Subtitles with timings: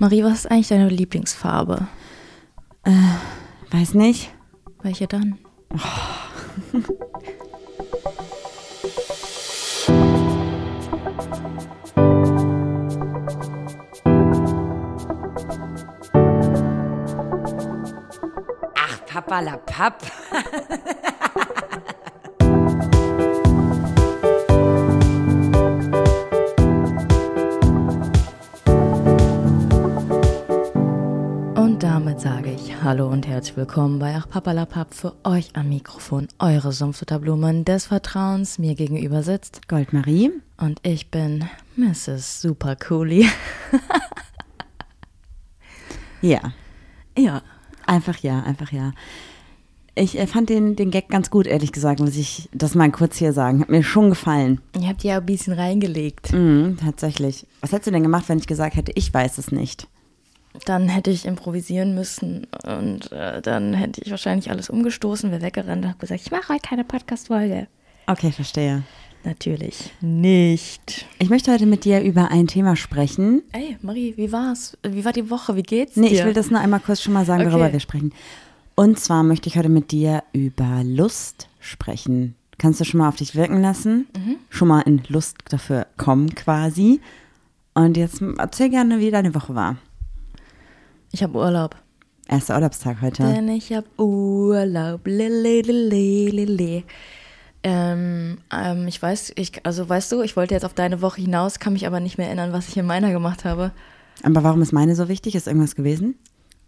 [0.00, 1.86] Marie, was ist eigentlich deine Lieblingsfarbe?
[3.70, 4.32] Weiß nicht.
[4.80, 5.38] Welche dann?
[18.74, 20.00] Ach, Papa la Papp.
[32.82, 38.58] Hallo und herzlich willkommen bei Ach Papalapap für euch am Mikrofon, eure Sumpfutterblumen des Vertrauens.
[38.58, 40.30] Mir gegenüber sitzt Goldmarie.
[40.56, 41.44] und ich bin
[41.76, 42.40] Mrs.
[42.42, 43.26] Super Coolie.
[46.22, 46.52] Ja.
[47.16, 47.40] ja,
[47.86, 48.92] Einfach ja, einfach ja.
[49.94, 53.16] Ich äh, fand den, den Gag ganz gut, ehrlich gesagt, muss ich das mal kurz
[53.16, 53.62] hier sagen.
[53.62, 54.60] Hat mir schon gefallen.
[54.78, 56.34] ihr habt ja ein bisschen reingelegt.
[56.34, 57.46] Mhm, tatsächlich.
[57.62, 59.88] Was hättest du denn gemacht, wenn ich gesagt hätte, ich weiß es nicht?
[60.66, 65.84] Dann hätte ich improvisieren müssen und äh, dann hätte ich wahrscheinlich alles umgestoßen, wäre weggerannt
[65.84, 67.68] und habe gesagt, ich mache heute keine Podcast-Folge.
[68.06, 68.82] Okay, verstehe.
[69.22, 71.06] Natürlich nicht.
[71.18, 73.42] Ich möchte heute mit dir über ein Thema sprechen.
[73.52, 74.76] Ey, Marie, wie war's?
[74.82, 75.54] Wie war die Woche?
[75.56, 76.18] Wie geht's Nee, dir?
[76.20, 77.52] ich will das nur einmal kurz schon mal sagen, Okay.
[77.52, 78.12] worüber wir sprechen.
[78.74, 82.34] Und zwar möchte ich heute mit dir über Lust sprechen.
[82.58, 84.06] Kannst du schon mal auf dich wirken lassen?
[84.16, 84.36] Mhm.
[84.48, 87.00] Schon mal in Lust dafür kommen quasi.
[87.74, 89.76] Und jetzt erzähl gerne, wie deine Woche war.
[91.12, 91.76] Ich habe Urlaub.
[92.28, 93.24] Erster Urlaubstag heute.
[93.24, 95.06] Denn ich hab Urlaub.
[95.06, 96.84] Lele, lele, lele.
[97.62, 101.58] Ähm, ähm, ich weiß, ich, also weißt du, ich wollte jetzt auf deine Woche hinaus,
[101.58, 103.72] kann mich aber nicht mehr erinnern, was ich in meiner gemacht habe.
[104.22, 105.34] Aber warum ist meine so wichtig?
[105.34, 106.14] Ist irgendwas gewesen?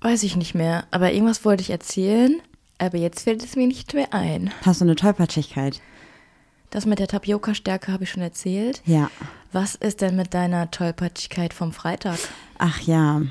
[0.01, 0.85] Weiß ich nicht mehr.
[0.91, 2.41] Aber irgendwas wollte ich erzählen,
[2.79, 4.51] aber jetzt fällt es mir nicht mehr ein.
[4.67, 5.81] Hast du eine Tollpatschigkeit?
[6.71, 8.83] Das mit der Tapioca-Stärke habe ich schon erzählt.
[8.85, 9.11] Ja.
[9.53, 12.19] Was ist denn mit deiner Tollpatschigkeit vom Freitag?
[12.59, 13.23] Ach ja.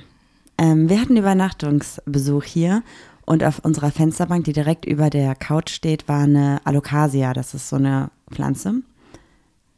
[0.61, 2.83] Ähm, wir hatten Übernachtungsbesuch hier
[3.25, 7.33] und auf unserer Fensterbank, die direkt über der Couch steht, war eine Alocasia.
[7.33, 8.75] Das ist so eine Pflanze.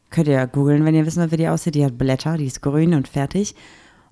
[0.09, 1.75] Könnt ihr googeln, wenn ihr wissen wollt, wie die aussieht.
[1.75, 3.55] Die hat Blätter, die ist grün und fertig.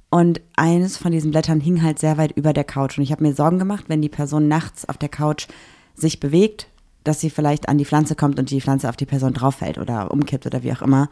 [0.10, 2.98] Und eines von diesen Blättern hing halt sehr weit über der Couch.
[2.98, 5.48] Und ich habe mir Sorgen gemacht, wenn die Person nachts auf der Couch
[5.94, 6.68] sich bewegt,
[7.04, 10.10] dass sie vielleicht an die Pflanze kommt und die Pflanze auf die Person drauffällt oder
[10.10, 11.10] umkippt oder wie auch immer.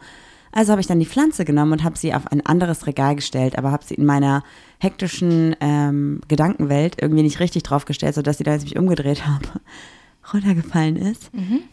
[0.52, 3.56] Also habe ich dann die Pflanze genommen und habe sie auf ein anderes Regal gestellt,
[3.56, 4.42] aber habe sie in meiner
[4.78, 9.46] hektischen ähm, Gedankenwelt irgendwie nicht richtig draufgestellt, sodass sie da, als ich mich umgedreht habe,
[10.34, 11.30] runtergefallen ist.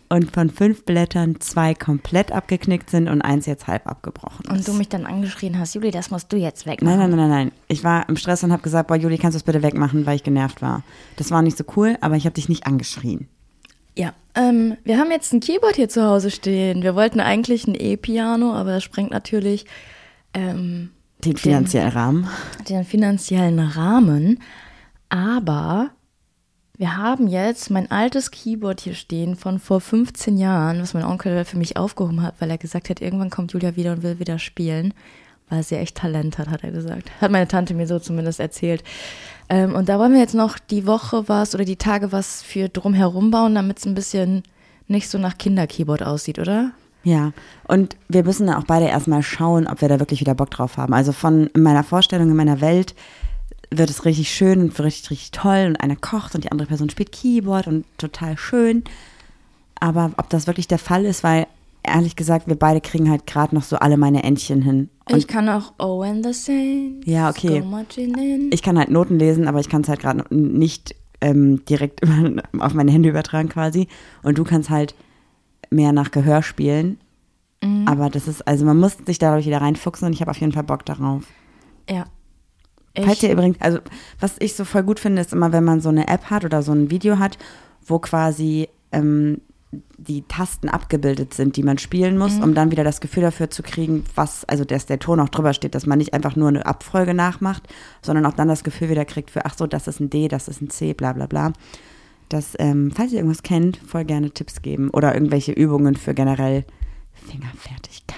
[0.09, 4.51] Und von fünf Blättern zwei komplett abgeknickt sind und eins jetzt halb abgebrochen ist.
[4.51, 6.97] Und du mich dann angeschrien hast, Juli, das musst du jetzt wegmachen.
[6.97, 7.51] nein, nein, nein, nein.
[7.67, 10.15] Ich war im Stress und habe gesagt, boah, Juli, kannst du das bitte wegmachen, weil
[10.15, 10.83] ich genervt war.
[11.17, 13.27] Das war nicht so cool, aber ich habe dich nicht angeschrien.
[13.97, 16.83] Ja, ähm, wir haben jetzt ein Keyboard hier zu Hause stehen.
[16.83, 19.65] Wir wollten eigentlich ein E-Piano, aber das sprengt natürlich
[20.35, 20.91] ähm,
[21.25, 22.27] Den finanziellen Rahmen.
[22.69, 24.39] den finanziellen Rahmen.
[25.09, 25.89] Aber
[26.77, 31.43] wir haben jetzt mein altes Keyboard hier stehen von vor 15 Jahren, was mein Onkel
[31.43, 34.37] für mich aufgehoben hat, weil er gesagt hat, irgendwann kommt Julia wieder und will wieder
[34.37, 34.93] spielen,
[35.49, 37.09] weil sie echt Talent hat, hat er gesagt.
[37.19, 38.83] Hat meine Tante mir so zumindest erzählt.
[39.49, 42.69] Ähm, und da wollen wir jetzt noch die Woche was oder die Tage was für
[42.69, 44.43] drumherum bauen, damit es ein bisschen
[44.87, 46.71] nicht so nach Kinderkeyboard aussieht, oder?
[47.03, 47.31] Ja,
[47.67, 50.93] und wir müssen auch beide erstmal schauen, ob wir da wirklich wieder Bock drauf haben.
[50.93, 52.95] Also von meiner Vorstellung in meiner Welt
[53.69, 56.89] wird es richtig schön und richtig, richtig toll und einer kocht und die andere Person
[56.89, 58.83] spielt Keyboard und total schön.
[59.79, 61.47] Aber ob das wirklich der Fall ist, weil
[61.87, 64.89] ehrlich gesagt, wir beide kriegen halt gerade noch so alle meine Entchen hin.
[65.09, 67.05] Und ich kann auch Oh and the Saints.
[67.05, 67.63] Ja, okay.
[68.51, 72.43] Ich kann halt Noten lesen, aber ich kann es halt gerade nicht ähm, direkt über,
[72.59, 73.87] auf meine Hände übertragen quasi.
[74.23, 74.95] Und du kannst halt
[75.69, 76.99] mehr nach Gehör spielen.
[77.85, 80.51] Aber das ist, also man muss sich dadurch wieder reinfuchsen und ich habe auf jeden
[80.51, 81.23] Fall Bock darauf.
[81.89, 82.05] Ja.
[82.95, 83.79] Falls ihr übrigens, also
[84.19, 86.61] was ich so voll gut finde, ist immer, wenn man so eine App hat oder
[86.61, 87.37] so ein Video hat,
[87.85, 89.41] wo quasi ähm,
[89.97, 93.63] die Tasten abgebildet sind, die man spielen muss, um dann wieder das Gefühl dafür zu
[93.63, 96.65] kriegen, was, also dass der Ton auch drüber steht, dass man nicht einfach nur eine
[96.65, 97.63] Abfolge nachmacht,
[98.01, 100.47] sondern auch dann das Gefühl wieder kriegt für, ach so, das ist ein D, das
[100.47, 101.51] ist ein C, bla bla bla.
[102.29, 106.65] Das, ähm, falls ihr irgendwas kennt, voll gerne Tipps geben oder irgendwelche Übungen für generell
[107.29, 108.17] Fingerfertigkeit.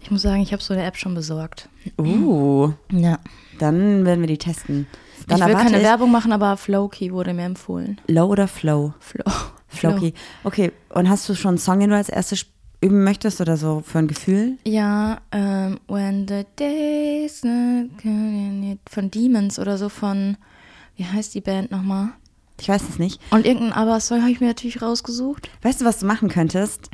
[0.00, 1.68] ich muss sagen, ich habe so eine App schon besorgt.
[1.98, 3.18] Uh, Ja.
[3.58, 4.86] dann werden wir die testen.
[5.26, 8.00] Dann ich will keine ich- Werbung machen, aber Flowkey wurde mir empfohlen.
[8.06, 8.94] Low oder Flow?
[9.00, 9.24] Flow.
[9.70, 10.14] Flowkey.
[10.44, 12.46] Okay, und hast du schon einen Song, den du als erstes
[12.80, 14.58] üben möchtest oder so für ein Gefühl?
[14.64, 20.36] Ja, ähm, When the Days von Demons oder so von,
[20.96, 22.10] wie heißt die Band nochmal?
[22.60, 23.20] Ich weiß es nicht.
[23.30, 25.48] Und irgendein Aber-Song habe ich mir natürlich rausgesucht.
[25.62, 26.90] Weißt du, was du machen könntest?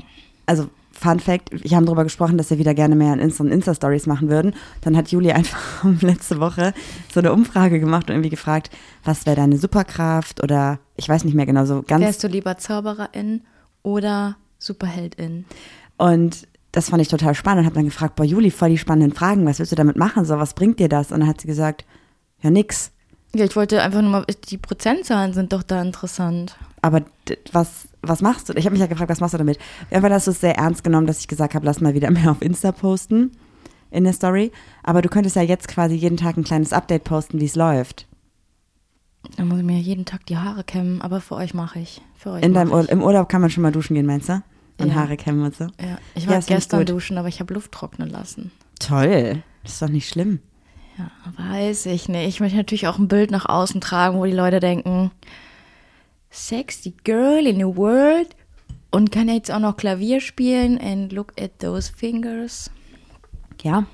[0.47, 3.51] Also Fun Fact, ich habe darüber gesprochen, dass wir wieder gerne mehr in Insta- und
[3.51, 4.55] Insta-Stories machen würden.
[4.81, 6.73] Dann hat Juli einfach letzte Woche
[7.13, 8.71] so eine Umfrage gemacht und irgendwie gefragt,
[9.05, 12.03] was wäre deine Superkraft oder ich weiß nicht mehr genau, so ganz.
[12.03, 13.43] Wärst du lieber Zaubererin
[13.83, 15.45] oder Superheldin?
[15.99, 19.13] Und das fand ich total spannend und habe dann gefragt, boah, Juli, voll die spannenden
[19.13, 20.25] Fragen, was willst du damit machen?
[20.25, 21.13] So, was bringt dir das?
[21.13, 21.85] Und dann hat sie gesagt,
[22.43, 22.91] ja, nix.
[23.35, 26.57] Ja, ich wollte einfach nur mal, die Prozentzahlen sind doch da interessant.
[26.83, 27.03] Aber
[27.53, 28.53] was, was machst du?
[28.55, 29.59] Ich habe mich ja gefragt, was machst du damit?
[29.91, 32.31] Irgendwann hast du es sehr ernst genommen, dass ich gesagt habe, lass mal wieder mehr
[32.31, 33.33] auf Insta posten
[33.91, 34.53] in der Story.
[34.83, 38.07] Aber du könntest ja jetzt quasi jeden Tag ein kleines Update posten, wie es läuft.
[39.37, 42.01] Dann muss ich mir jeden Tag die Haare kämmen, aber für euch mache ich.
[42.17, 42.89] Für euch In deinem Ur.
[42.89, 44.43] Im Urlaub kann man schon mal duschen gehen, meinst du?
[44.79, 44.95] Und Ja.
[44.95, 45.65] Haare kämmen und so.
[45.81, 48.51] Ja, ich Ja, war ich gestern duschen, aber ich habe Luft trocknen lassen.
[48.79, 49.43] Toll.
[49.63, 50.41] Das ist doch nicht schlimm.
[50.99, 52.29] Ja, weiß ich nicht.
[52.29, 55.11] Ich möchte natürlich auch ein Bild nach außen tragen, wo die Leute denken,
[56.31, 58.29] sexy girl in the world
[58.91, 62.71] und kann jetzt auch noch Klavier spielen and look at those fingers.
[63.63, 63.87] Ja.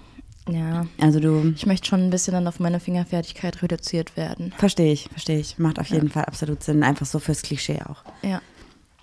[0.49, 4.53] Ja, Also du, ich möchte schon ein bisschen dann auf meine Fingerfertigkeit reduziert werden.
[4.59, 5.57] verstehe ich, verstehe ich.
[5.59, 6.83] Macht auf jeden Fall absolut Sinn.
[6.83, 8.03] Einfach so fürs Klischee auch.
[8.23, 8.43] Ja.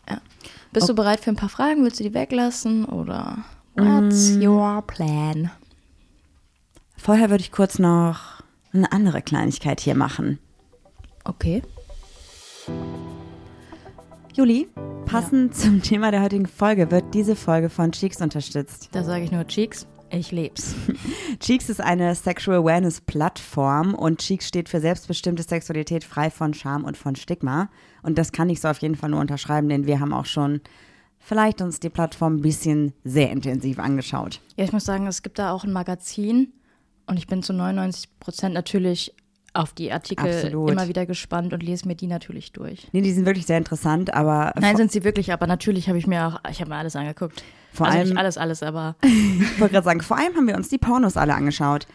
[0.09, 0.19] ja.
[0.73, 1.83] Bist du bereit für ein paar Fragen?
[1.83, 3.37] Willst du die weglassen oder
[3.75, 5.49] what's your plan?
[6.97, 8.43] Vorher würde ich kurz noch
[8.73, 10.39] eine andere Kleinigkeit hier machen.
[11.23, 11.61] Okay.
[14.39, 14.69] Juli,
[15.05, 18.87] passend zum Thema der heutigen Folge wird diese Folge von Cheeks unterstützt.
[18.93, 20.75] Da sage ich nur Cheeks, ich leb's.
[21.41, 26.85] Cheeks ist eine Sexual Awareness Plattform und Cheeks steht für selbstbestimmte Sexualität frei von Scham
[26.85, 27.69] und von Stigma.
[28.01, 30.61] Und das kann ich so auf jeden Fall nur unterschreiben, denn wir haben auch schon
[31.17, 34.39] vielleicht uns die Plattform ein bisschen sehr intensiv angeschaut.
[34.55, 36.53] Ja, ich muss sagen, es gibt da auch ein Magazin
[37.07, 39.13] und ich bin zu 99 Prozent natürlich
[39.53, 40.71] auf die Artikel Absolut.
[40.71, 42.87] immer wieder gespannt und lese mir die natürlich durch.
[42.91, 46.07] Nee, die sind wirklich sehr interessant, aber Nein, sind sie wirklich, aber natürlich habe ich
[46.07, 47.43] mir auch, ich habe mir alles angeguckt.
[47.73, 48.95] Vor also allem- nicht alles, alles, aber.
[49.03, 51.87] ich wollte gerade sagen, vor allem haben wir uns die Pornos alle angeschaut.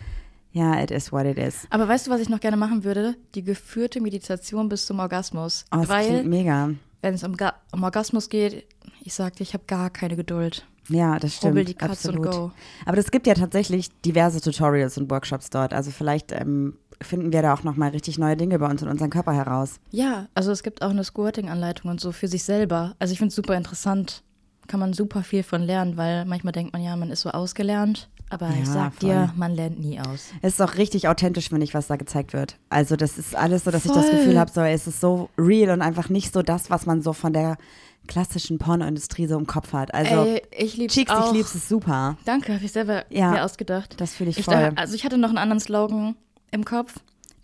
[0.52, 1.66] Ja, it is what it is.
[1.70, 3.16] Aber weißt du, was ich noch gerne machen würde?
[3.34, 5.64] Die geführte Meditation bis zum Orgasmus.
[5.72, 6.70] Oh, das klingt Weil, mega.
[7.02, 7.36] wenn es um,
[7.72, 8.64] um Orgasmus geht,
[9.02, 10.64] ich sagte, ich habe gar keine Geduld.
[10.88, 11.52] Ja, das stimmt.
[11.52, 12.30] Rubbel die Katze und absolut.
[12.30, 12.52] go.
[12.86, 15.72] Aber es gibt ja tatsächlich diverse Tutorials und Workshops dort.
[15.72, 19.10] Also vielleicht ähm, finden wir da auch nochmal richtig neue Dinge bei uns und unseren
[19.10, 19.80] Körper heraus.
[19.90, 22.94] Ja, also es gibt auch eine Squirting-Anleitung und so für sich selber.
[22.98, 24.22] Also ich finde es super interessant.
[24.66, 28.08] Kann man super viel von lernen, weil manchmal denkt man ja, man ist so ausgelernt.
[28.30, 29.10] Aber ich Ja, sag voll.
[29.10, 30.30] dir, man lernt nie aus.
[30.40, 32.56] Es ist auch richtig authentisch, finde ich, was da gezeigt wird.
[32.70, 34.18] Also das ist alles so, dass ich das Voll.
[34.18, 37.12] Gefühl habe, so es ist so real und einfach nicht so das, was man so
[37.12, 37.58] von der
[38.06, 39.92] klassischen Pornoindustrie so im Kopf hat.
[39.94, 41.26] Also Ey, ich lieb's Cheeks, auch.
[41.26, 42.16] ich lieb's, ist super.
[42.24, 44.00] Danke, habe ich selber Ja, mir ausgedacht.
[44.00, 44.54] das fühl ich ich voll.
[44.54, 46.16] da- also ich hatte noch einen anderen Slogan
[46.54, 46.94] im Kopf.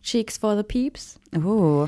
[0.02, 1.20] Cheeks for the Peeps.
[1.44, 1.86] Oh,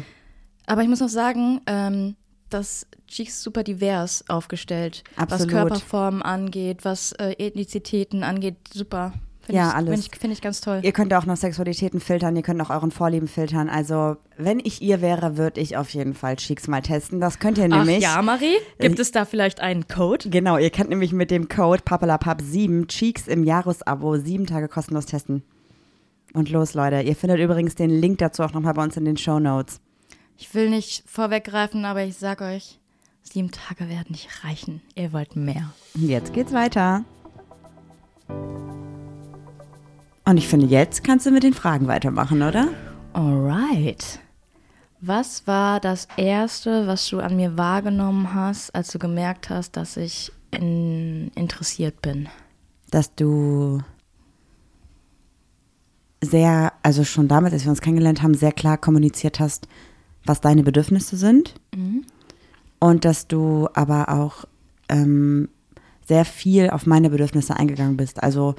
[0.67, 2.17] Aber ich muss noch sagen, ähm,
[2.51, 5.03] dass Cheeks super divers aufgestellt.
[5.17, 5.41] Absolut.
[5.47, 9.13] Was Körperformen angeht, was äh, Ethnizitäten angeht, super.
[9.45, 9.91] Find Ja, ich, alles.
[9.95, 10.81] Finde ich, find ich ganz toll.
[10.83, 13.69] ihr könnt auch noch Sexualitäten filtern, ihr könnt auch euren Vorlieben filtern.
[13.69, 17.19] Also wenn ich ihr wäre, würde ich auf jeden Fall Cheeks mal testen.
[17.21, 18.03] Das könnt ihr Ach nämlich.
[18.03, 18.57] ja, Marie?
[18.79, 20.29] Gibt es da vielleicht einen Code?
[20.29, 25.43] Genau, ihr könnt nämlich mit dem Code papalapap7 Cheeks im Jahresabo sieben Tage kostenlos testen.
[26.35, 27.01] Und los, Leute.
[27.03, 29.81] Ihr findet übrigens den Link dazu auch nochmal bei uns in den Show Notes.
[30.39, 32.81] Ich will nicht vorweggreifen, aber ich sag euch,
[33.23, 34.81] sieben Tage werden nicht reichen.
[34.95, 35.73] Ihr wollt mehr.
[35.95, 37.05] Jetzt geht's weiter.
[40.25, 42.69] Und ich finde, jetzt kannst du mit den Fragen weitermachen, oder?
[43.13, 44.21] Alright.
[45.01, 49.97] Was war das Erste, was du an mir wahrgenommen hast, als du gemerkt hast, dass
[49.97, 52.29] ich in, interessiert bin?
[52.91, 53.83] Dass du
[56.23, 59.69] sehr, also schon damals, als wir uns kennengelernt haben, sehr klar kommuniziert hast,
[60.25, 61.55] was deine Bedürfnisse sind.
[62.79, 64.45] Und dass du aber auch
[64.89, 65.49] ähm,
[66.07, 68.23] sehr viel auf meine Bedürfnisse eingegangen bist.
[68.23, 68.55] Also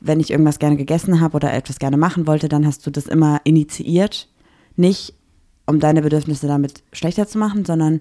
[0.00, 3.06] wenn ich irgendwas gerne gegessen habe oder etwas gerne machen wollte, dann hast du das
[3.06, 4.28] immer initiiert.
[4.76, 5.14] Nicht,
[5.66, 8.00] um deine Bedürfnisse damit schlechter zu machen, sondern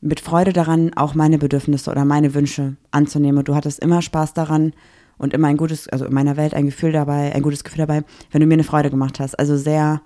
[0.00, 3.38] mit Freude daran, auch meine Bedürfnisse oder meine Wünsche anzunehmen.
[3.38, 4.74] Und du hattest immer Spaß daran
[5.18, 8.02] und immer ein gutes, also in meiner Welt ein Gefühl dabei, ein gutes Gefühl dabei,
[8.30, 9.38] wenn du mir eine Freude gemacht hast.
[9.38, 10.00] Also sehr,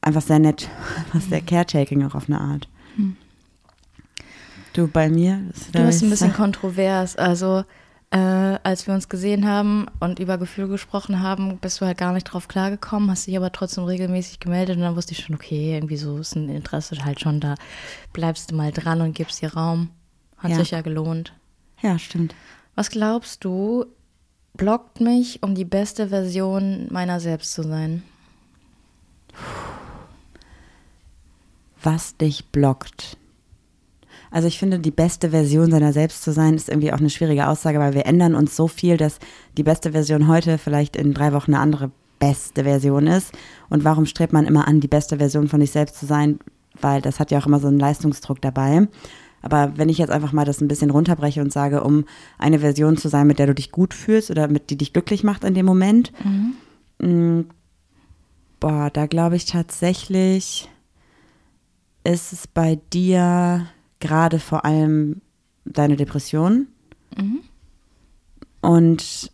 [0.00, 0.68] einfach sehr nett,
[1.12, 2.68] was sehr caretaking auch auf eine Art.
[4.72, 5.40] Du bei mir?
[5.72, 7.16] Du bist ein bisschen kontrovers.
[7.16, 7.64] Also,
[8.10, 12.12] äh, als wir uns gesehen haben und über Gefühle gesprochen haben, bist du halt gar
[12.12, 15.74] nicht drauf klargekommen, hast dich aber trotzdem regelmäßig gemeldet und dann wusste ich schon, okay,
[15.74, 17.54] irgendwie so ist ein Interesse halt schon da.
[18.12, 19.90] Bleibst du mal dran und gibst dir Raum.
[20.38, 20.56] Hat Ja.
[20.58, 21.32] sich ja gelohnt.
[21.82, 22.34] Ja, stimmt.
[22.78, 23.86] Was glaubst du,
[24.54, 28.04] blockt mich, um die beste Version meiner selbst zu sein?
[31.82, 33.16] Was dich blockt.
[34.30, 37.48] Also ich finde, die beste Version seiner selbst zu sein, ist irgendwie auch eine schwierige
[37.48, 39.18] Aussage, weil wir ändern uns so viel, dass
[39.56, 43.32] die beste Version heute vielleicht in drei Wochen eine andere beste Version ist.
[43.70, 46.38] Und warum strebt man immer an, die beste Version von sich selbst zu sein?
[46.80, 48.86] Weil das hat ja auch immer so einen Leistungsdruck dabei.
[49.42, 52.04] Aber wenn ich jetzt einfach mal das ein bisschen runterbreche und sage, um
[52.38, 55.24] eine Version zu sein, mit der du dich gut fühlst oder mit die dich glücklich
[55.24, 56.12] macht in dem Moment,
[56.98, 57.46] mhm.
[58.60, 60.68] boah, da glaube ich tatsächlich,
[62.04, 63.66] ist es bei dir
[64.00, 65.20] gerade vor allem
[65.64, 66.66] deine Depression.
[67.16, 67.40] Mhm.
[68.60, 69.30] Und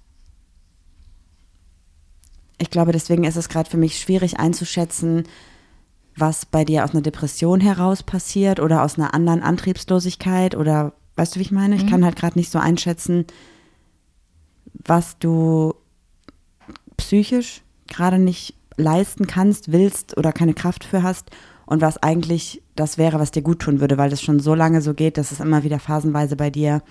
[2.59, 5.25] ich glaube, deswegen ist es gerade für mich schwierig einzuschätzen,
[6.17, 11.35] was bei dir aus einer Depression heraus passiert oder aus einer anderen Antriebslosigkeit oder weißt
[11.35, 11.77] du, wie ich meine?
[11.77, 11.91] Ich mhm.
[11.91, 13.27] kann halt gerade nicht so einschätzen,
[14.73, 15.75] was du
[16.97, 21.31] psychisch gerade nicht leisten kannst, willst oder keine Kraft für hast
[21.67, 24.81] und was eigentlich das wäre, was dir gut tun würde, weil das schon so lange
[24.83, 26.83] so geht, dass es immer wieder phasenweise bei dir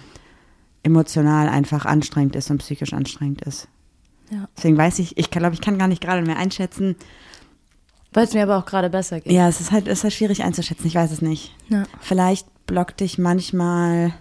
[0.82, 3.68] emotional einfach anstrengend ist und psychisch anstrengend ist.
[4.30, 4.48] Ja.
[4.58, 6.96] Deswegen weiß ich, ich glaube, ich kann gar nicht gerade mehr einschätzen.
[8.14, 9.32] Weil es mir aber auch gerade besser geht.
[9.32, 11.56] Ja, es ist halt, es ist halt schwierig einzuschätzen, ich weiß es nicht.
[11.70, 11.84] Ja.
[12.00, 14.14] Vielleicht blockt dich manchmal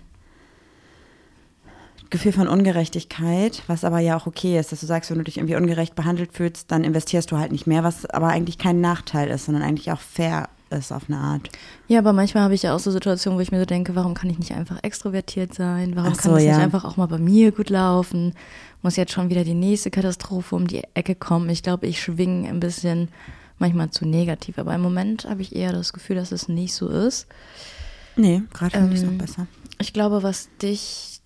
[2.13, 5.39] Gefühl von Ungerechtigkeit, was aber ja auch okay ist, dass du sagst, wenn du dich
[5.39, 9.31] irgendwie ungerecht behandelt fühlst, dann investierst du halt nicht mehr, was aber eigentlich kein Nachteil
[9.31, 11.49] ist, sondern eigentlich auch fair ist auf eine Art.
[11.89, 14.15] Ja, aber manchmal habe ich ja auch so Situationen, wo ich mir so denke, warum
[14.15, 15.93] kann ich nicht einfach extrovertiert sein?
[15.97, 16.53] Warum so, kann es ja.
[16.53, 18.35] nicht einfach auch mal bei mir gut laufen?
[18.83, 21.49] Muss jetzt schon wieder die nächste Katastrophe um die Ecke kommen?
[21.51, 23.09] Ich glaube, ich schwinge ein bisschen
[23.63, 26.89] manchmal zu negativ, aber im Moment habe ich eher das Gefühl, dass es nicht so
[26.89, 27.27] ist.
[28.17, 29.47] Nee, gerade finde ähm, ich es noch besser.
[29.81, 31.21] Ich glaube, was dich,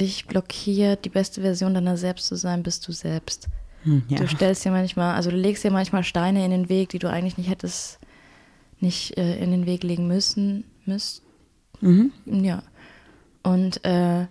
[0.00, 3.48] dich blockiert, die beste Version deiner selbst zu sein, bist du selbst.
[3.84, 4.18] Hm, ja.
[4.18, 7.08] Du stellst dir manchmal, also du legst dir manchmal Steine in den Weg, die du
[7.08, 8.00] eigentlich nicht hättest
[8.82, 11.22] nicht äh, in den Weg legen müssen, müsst.
[11.80, 12.12] Mhm.
[12.26, 12.62] Ja.
[13.42, 14.26] Und äh,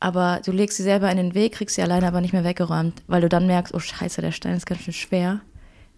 [0.00, 3.02] aber du legst sie selber in den Weg, kriegst sie alleine aber nicht mehr weggeräumt,
[3.06, 5.40] weil du dann merkst, oh scheiße, der Stein ist ganz schön schwer.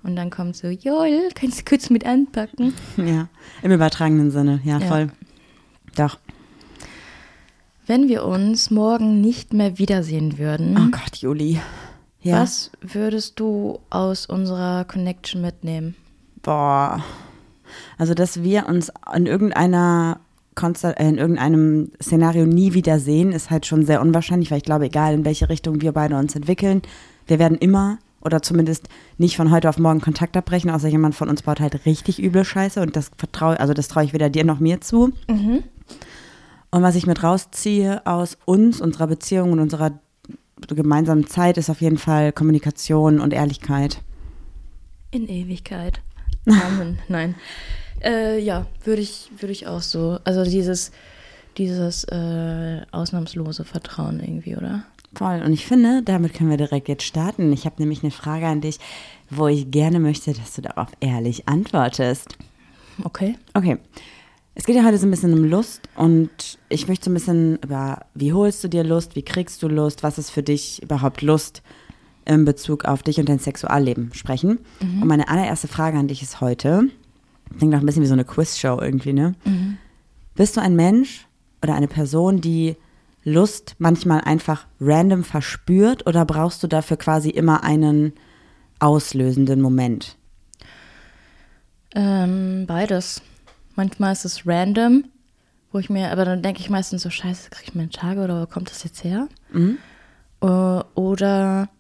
[0.05, 2.75] Und dann kommt so, Joel, kannst du kurz mit anpacken?
[2.97, 3.29] Ja,
[3.63, 5.11] im übertragenen Sinne, ja, ja, voll.
[5.97, 6.19] Doch.
[7.87, 10.77] Wenn wir uns morgen nicht mehr wiedersehen würden.
[10.79, 11.61] Oh Gott, Juli.
[12.21, 12.43] Ja.
[12.43, 15.95] Was würdest du aus unserer Connection mitnehmen?
[16.43, 17.03] Boah.
[17.99, 20.21] Also, dass wir uns in irgendeiner
[20.57, 24.87] äh, in irgendeinem Szenario nie wieder sehen, ist halt schon sehr unwahrscheinlich, weil ich glaube,
[24.87, 26.83] egal in welche Richtung wir beide uns entwickeln,
[27.27, 28.89] wir werden immer oder zumindest
[29.19, 32.45] nicht von heute auf morgen Kontakt abbrechen, außer jemand von uns baut halt richtig üble
[32.45, 35.13] Scheiße und das vertraue, also das traue ich weder dir noch mir zu.
[35.29, 35.63] Mhm.
[36.71, 39.93] Und was ich mit rausziehe aus uns, unserer Beziehung und unserer
[40.67, 44.01] gemeinsamen Zeit, ist auf jeden Fall Kommunikation und Ehrlichkeit.
[45.11, 46.01] In Ewigkeit.
[46.47, 46.99] Amen.
[47.09, 47.35] Nein.
[48.03, 50.19] Äh, ja, würde ich, würde ich auch so.
[50.25, 50.91] Also dieses,
[51.59, 54.85] dieses äh, ausnahmslose Vertrauen irgendwie, oder?
[55.15, 55.43] Voll.
[55.45, 57.53] Und ich finde, damit können wir direkt jetzt starten.
[57.53, 58.79] Ich habe nämlich eine Frage an dich,
[59.31, 62.37] wo ich gerne möchte, dass du darauf ehrlich antwortest.
[63.03, 63.37] Okay.
[63.55, 63.79] Okay.
[64.57, 67.57] Es geht ja heute so ein bisschen um Lust und ich möchte so ein bisschen
[67.57, 71.23] über, wie holst du dir Lust, wie kriegst du Lust, was ist für dich überhaupt
[71.23, 71.63] Lust
[72.25, 74.61] in Bezug auf dich und dein Sexualleben sprechen.
[74.81, 75.03] Mhm.
[75.03, 76.89] Und meine allererste Frage an dich ist heute,
[77.59, 79.35] klingt auch ein bisschen wie so eine Quizshow irgendwie, ne?
[79.45, 79.77] Mhm.
[80.37, 81.27] Bist du ein Mensch
[81.63, 82.77] oder eine Person, die
[83.25, 88.13] Lust manchmal einfach random verspürt oder brauchst du dafür quasi immer einen
[88.79, 90.17] auslösenden Moment?
[91.95, 93.23] Ähm, beides.
[93.77, 95.05] Manchmal ist es random,
[95.73, 98.21] wo ich mir, aber dann denke ich meistens so, scheiße, kriege ich mir einen Tage
[98.21, 99.29] oder wo kommt das jetzt her?
[99.53, 99.79] Mhm.
[100.41, 101.71] Oder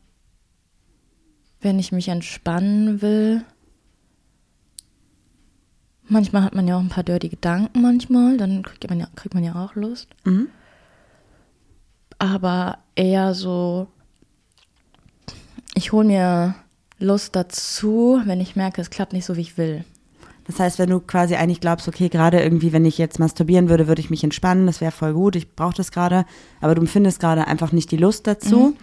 [1.61, 3.43] wenn ich mich entspannen will.
[6.07, 9.35] Manchmal hat man ja auch ein paar dirty Gedanken manchmal, dann kriegt man ja, kriegt
[9.35, 10.09] man ja auch Lust.
[10.25, 10.49] Mhm.
[12.19, 13.89] Aber eher so,
[15.75, 16.55] ich hole mir
[16.99, 19.85] Lust dazu, wenn ich merke, es klappt nicht so, wie ich will.
[20.47, 23.89] Das heißt, wenn du quasi eigentlich glaubst, okay, gerade irgendwie, wenn ich jetzt masturbieren würde,
[23.89, 26.27] würde ich mich entspannen, das wäre voll gut, ich brauche das gerade,
[26.61, 28.77] aber du findest gerade einfach nicht die Lust dazu, mhm.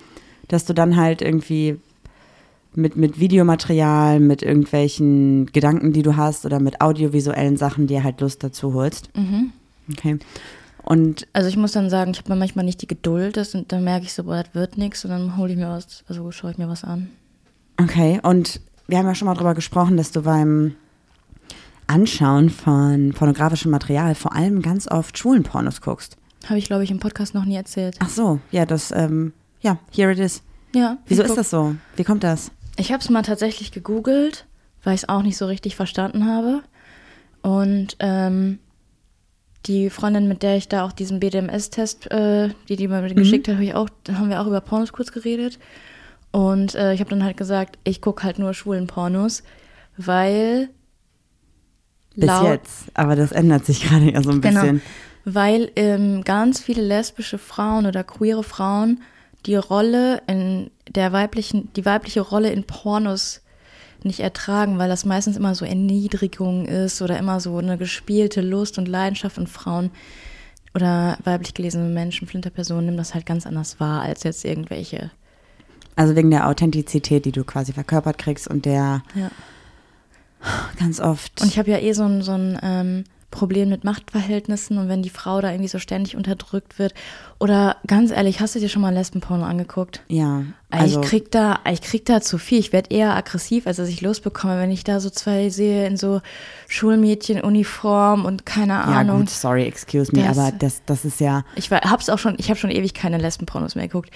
[0.47, 1.77] dass du dann halt irgendwie
[2.73, 8.21] mit, mit Videomaterial, mit irgendwelchen Gedanken, die du hast oder mit audiovisuellen Sachen dir halt
[8.21, 9.15] Lust dazu holst.
[9.15, 9.51] Mhm.
[9.91, 10.17] Okay.
[10.83, 13.83] Und also ich muss dann sagen, ich habe manchmal nicht die Geduld, das, und dann
[13.83, 16.51] merke ich so, boah, das wird nichts und dann hole ich mir was, also schaue
[16.51, 17.09] ich mir was an.
[17.79, 20.75] Okay, und wir haben ja schon mal drüber gesprochen, dass du beim
[21.87, 26.17] Anschauen von pornografischem Material vor allem ganz oft schwulen Pornos guckst.
[26.45, 27.97] Habe ich, glaube ich, im Podcast noch nie erzählt.
[27.99, 30.41] Ach so, ja, das, ähm, ja, here it is.
[30.73, 30.97] Ja.
[31.05, 31.75] Wieso ist das so?
[31.95, 32.51] Wie kommt das?
[32.77, 34.45] Ich habe es mal tatsächlich gegoogelt,
[34.83, 36.63] weil ich es auch nicht so richtig verstanden habe.
[37.41, 38.59] Und ähm,
[39.67, 43.55] die Freundin, mit der ich da auch diesen BDMS-Test, äh, die die mir geschickt hat,
[43.55, 45.59] hab ich auch, da haben wir auch über Pornos kurz geredet.
[46.31, 49.43] Und äh, ich habe dann halt gesagt, ich gucke halt nur schwulen Pornos,
[49.97, 50.69] weil
[52.15, 52.85] Bis jetzt.
[52.93, 54.61] Aber das ändert sich gerade ja so ein Genau.
[54.61, 54.81] bisschen.
[55.23, 59.01] Weil ähm, ganz viele lesbische Frauen oder queere Frauen
[59.45, 63.41] die Rolle in der weiblichen, die weibliche Rolle in Pornos
[64.05, 68.77] nicht ertragen, weil das meistens immer so Erniedrigung ist oder immer so eine gespielte Lust
[68.77, 69.91] und Leidenschaft und Frauen
[70.73, 75.11] oder weiblich gelesene Menschen, Flinterpersonen nehmen das halt ganz anders wahr als jetzt irgendwelche.
[75.95, 79.29] Also wegen der Authentizität, die du quasi verkörpert kriegst und der Ja.
[80.79, 81.41] ganz oft.
[81.41, 85.01] Und ich habe ja eh so ein, so ein ähm, Problem mit Machtverhältnissen und wenn
[85.01, 86.93] die Frau da irgendwie so ständig unterdrückt wird.
[87.39, 90.03] Oder ganz ehrlich, hast du dir schon mal Lesbenporno angeguckt?
[90.09, 92.59] ja, Also, ich krieg da, ich krieg da zu viel.
[92.59, 95.95] Ich werde eher aggressiv, als dass ich losbekomme, wenn ich da so zwei sehe in
[95.97, 96.21] so
[96.67, 99.19] Schulmädchenuniform und keine ja Ahnung.
[99.21, 102.35] gut, sorry, excuse me, Das- aber das, das ist ja, Ich war, hab's auch schon,
[102.37, 104.11] ich habe schon ewig keine Lesbenpornos mehr geguckt.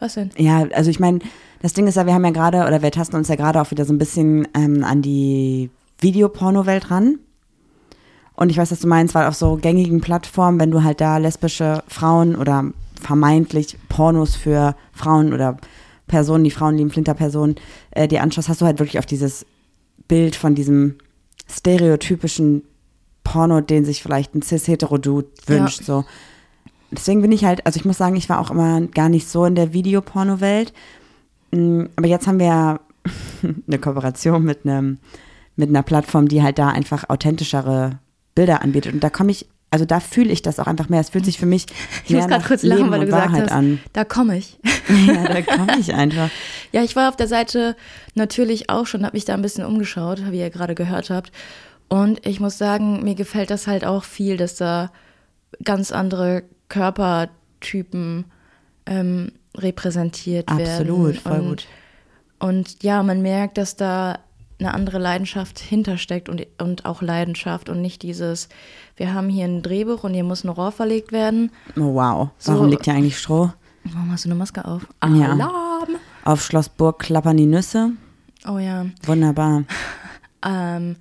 [0.00, 0.30] Was denn?
[0.36, 1.18] ja, also ich meine,
[1.60, 3.70] das Ding ist ja, wir haben ja gerade, oder wir tasten uns ja gerade auch
[3.72, 7.18] wieder so ein bisschen ähm, an die Videoporno-Welt ran.
[8.38, 11.16] Und ich weiß, was du meinst, weil auf so gängigen Plattformen, wenn du halt da
[11.16, 15.56] lesbische Frauen oder vermeintlich Pornos für Frauen oder
[16.06, 17.56] Personen, die Frauen lieben, Flinterpersonen,
[17.90, 19.44] äh, dir anschaust, hast du halt wirklich auf dieses
[20.06, 20.98] Bild von diesem
[21.50, 22.62] stereotypischen
[23.24, 26.04] Porno, den sich vielleicht ein cis-hetero-Dude wünscht, so.
[26.92, 29.46] Deswegen bin ich halt, also ich muss sagen, ich war auch immer gar nicht so
[29.46, 30.72] in der Videoporno-Welt.
[31.50, 32.80] Mm, Aber jetzt haben wir ja
[33.66, 34.98] eine Kooperation mit einem
[35.56, 37.98] mit einer Plattform, die halt da einfach authentischere
[38.38, 38.94] Bilder anbietet.
[38.94, 41.00] Und da komme ich, also da fühle ich das auch einfach mehr.
[41.00, 41.66] Es fühlt sich für mich
[42.04, 43.80] Ich muss gerade kurz Leben lachen, weil du gesagt Wahrheit hast, an.
[43.92, 44.58] da komme ich.
[45.06, 46.30] Ja, da komme ich einfach.
[46.72, 47.76] Ja, ich war auf der Seite
[48.14, 51.32] natürlich auch schon, habe mich da ein bisschen umgeschaut, wie ihr gerade gehört habt.
[51.88, 54.92] Und ich muss sagen, mir gefällt das halt auch viel, dass da
[55.64, 58.26] ganz andere Körpertypen
[58.86, 60.62] ähm, repräsentiert werden.
[60.62, 61.66] Absolut, voll und, gut.
[62.38, 64.20] Und ja, man merkt, dass da
[64.60, 68.48] eine andere Leidenschaft hintersteckt und, und auch Leidenschaft und nicht dieses,
[68.96, 71.50] wir haben hier ein Drehbuch und hier muss ein Rohr verlegt werden.
[71.76, 72.30] Oh, wow.
[72.38, 73.52] So- Warum liegt hier eigentlich Stroh?
[73.84, 74.86] Warum hast du eine Maske auf?
[75.02, 75.32] Ja.
[75.32, 75.96] Alarm!
[76.24, 77.92] Auf Schloss Burg klappern die Nüsse.
[78.46, 78.86] Oh ja.
[79.06, 79.64] Wunderbar.
[80.46, 80.96] ähm,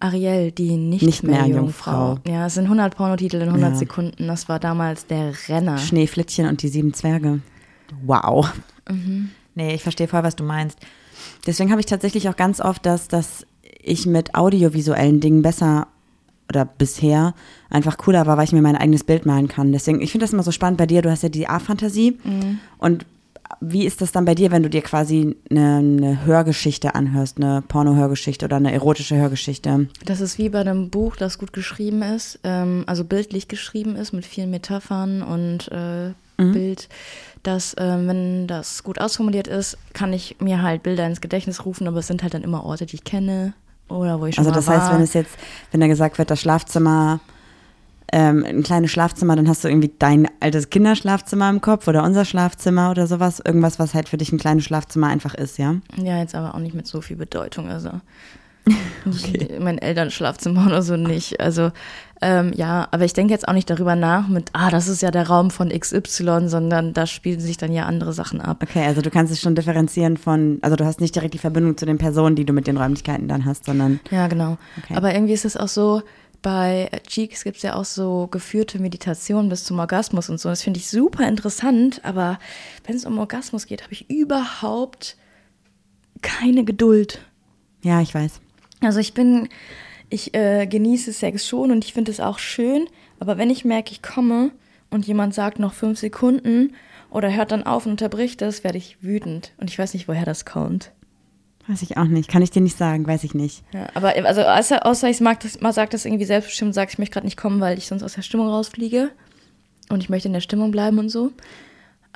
[0.00, 2.10] Ariel, die nicht, Nicht mehr, mehr Jungfrau.
[2.16, 2.30] Jungfrau.
[2.30, 3.76] Ja, es sind 100 Pornotitel in 100 Ja.
[3.76, 4.26] Sekunden.
[4.28, 5.78] Das war damals der Renner.
[5.78, 7.40] Schneeflittchen und die sieben Zwerge.
[8.04, 8.52] Wow.
[8.88, 9.30] Mhm.
[9.54, 10.78] Nee, ich verstehe voll, was du meinst.
[11.46, 13.46] Deswegen habe ich tatsächlich auch ganz oft, dass, dass
[13.82, 15.88] ich mit audiovisuellen Dingen besser
[16.48, 17.34] oder bisher
[17.70, 19.72] einfach cooler war, weil ich mir mein eigenes Bild malen kann.
[19.72, 21.02] Deswegen, ich finde das immer so spannend bei dir.
[21.02, 22.18] Du hast ja die A-Fantasie.
[22.22, 22.58] Mhm.
[22.78, 23.06] Und
[23.60, 27.62] wie ist das dann bei dir, wenn du dir quasi eine, eine Hörgeschichte anhörst, eine
[27.66, 29.88] Porno-Hörgeschichte oder eine erotische Hörgeschichte?
[30.04, 34.12] Das ist wie bei einem Buch, das gut geschrieben ist, ähm, also bildlich geschrieben ist
[34.12, 36.52] mit vielen Metaphern und äh, Mhm.
[36.52, 36.88] Bild,
[37.46, 41.86] dass, ähm, wenn das gut ausformuliert ist, kann ich mir halt Bilder ins Gedächtnis rufen,
[41.86, 43.52] aber es sind halt dann immer Orte, die ich kenne
[43.88, 44.80] oder wo ich schon Also mal das war.
[44.82, 45.30] heißt, wenn es jetzt,
[45.70, 47.20] wenn da gesagt wird, das Schlafzimmer,
[48.12, 52.24] ähm, ein kleines Schlafzimmer, dann hast du irgendwie dein altes Kinderschlafzimmer im Kopf oder unser
[52.24, 53.40] Schlafzimmer oder sowas.
[53.44, 55.76] Irgendwas, was halt für dich ein kleines Schlafzimmer einfach ist, ja?
[55.96, 57.68] Ja, jetzt aber auch nicht mit so viel Bedeutung.
[57.70, 57.90] Also
[59.04, 61.40] nicht mein Elternschlafzimmer oder so nicht.
[61.40, 61.70] Also
[62.26, 65.10] ähm, ja, aber ich denke jetzt auch nicht darüber nach mit, ah, das ist ja
[65.10, 68.62] der Raum von XY, sondern da spielen sich dann ja andere Sachen ab.
[68.62, 71.76] Okay, also du kannst es schon differenzieren von, also du hast nicht direkt die Verbindung
[71.76, 74.56] zu den Personen, die du mit den Räumlichkeiten dann hast, sondern Ja, genau.
[74.82, 74.94] Okay.
[74.96, 76.00] Aber irgendwie ist es auch so,
[76.40, 80.48] bei Cheeks gibt es ja auch so geführte Meditationen bis zum Orgasmus und so.
[80.48, 82.38] Das finde ich super interessant, aber
[82.86, 85.18] wenn es um Orgasmus geht, habe ich überhaupt
[86.22, 87.20] keine Geduld.
[87.82, 88.40] ja, ich weiß.
[88.80, 89.50] Also ich bin,
[90.14, 92.86] ich äh, genieße Sex schon und ich finde es auch schön,
[93.18, 94.52] aber wenn ich merke, ich komme
[94.90, 96.74] und jemand sagt noch fünf Sekunden
[97.10, 99.52] oder hört dann auf und unterbricht das, werde ich wütend.
[99.58, 100.92] Und ich weiß nicht, woher das kommt.
[101.66, 102.28] Weiß ich auch nicht.
[102.28, 103.64] Kann ich dir nicht sagen, weiß ich nicht.
[103.72, 106.92] Ja, aber also außer, außer ich mag das, man sagt das irgendwie selbstbestimmt, und sagt,
[106.92, 109.10] ich möchte gerade nicht kommen, weil ich sonst aus der Stimmung rausfliege
[109.88, 111.32] und ich möchte in der Stimmung bleiben und so.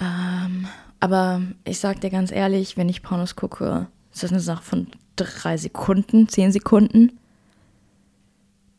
[0.00, 0.68] Ähm,
[1.00, 4.88] aber ich sag dir ganz ehrlich, wenn ich Pornos gucke, ist das eine Sache von
[5.16, 7.18] drei Sekunden, zehn Sekunden.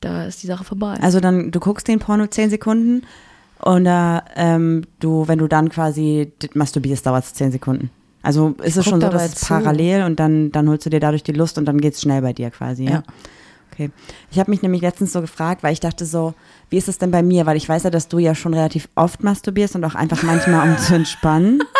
[0.01, 0.97] Da ist die Sache vorbei.
[1.01, 3.03] Also dann, du guckst den Porno zehn Sekunden
[3.59, 7.89] und äh, ähm, du, wenn du dann quasi masturbierst, dauert es zehn Sekunden.
[8.21, 11.23] Also ist es schon so, dass es parallel und dann, dann holst du dir dadurch
[11.23, 12.91] die Lust und dann geht's schnell bei dir quasi, ja?
[12.91, 13.03] Ja.
[13.71, 13.91] Okay.
[14.29, 16.33] Ich habe mich nämlich letztens so gefragt, weil ich dachte so,
[16.69, 17.45] wie ist es denn bei mir?
[17.45, 20.69] Weil ich weiß ja, dass du ja schon relativ oft masturbierst und auch einfach manchmal,
[20.69, 21.61] um zu entspannen.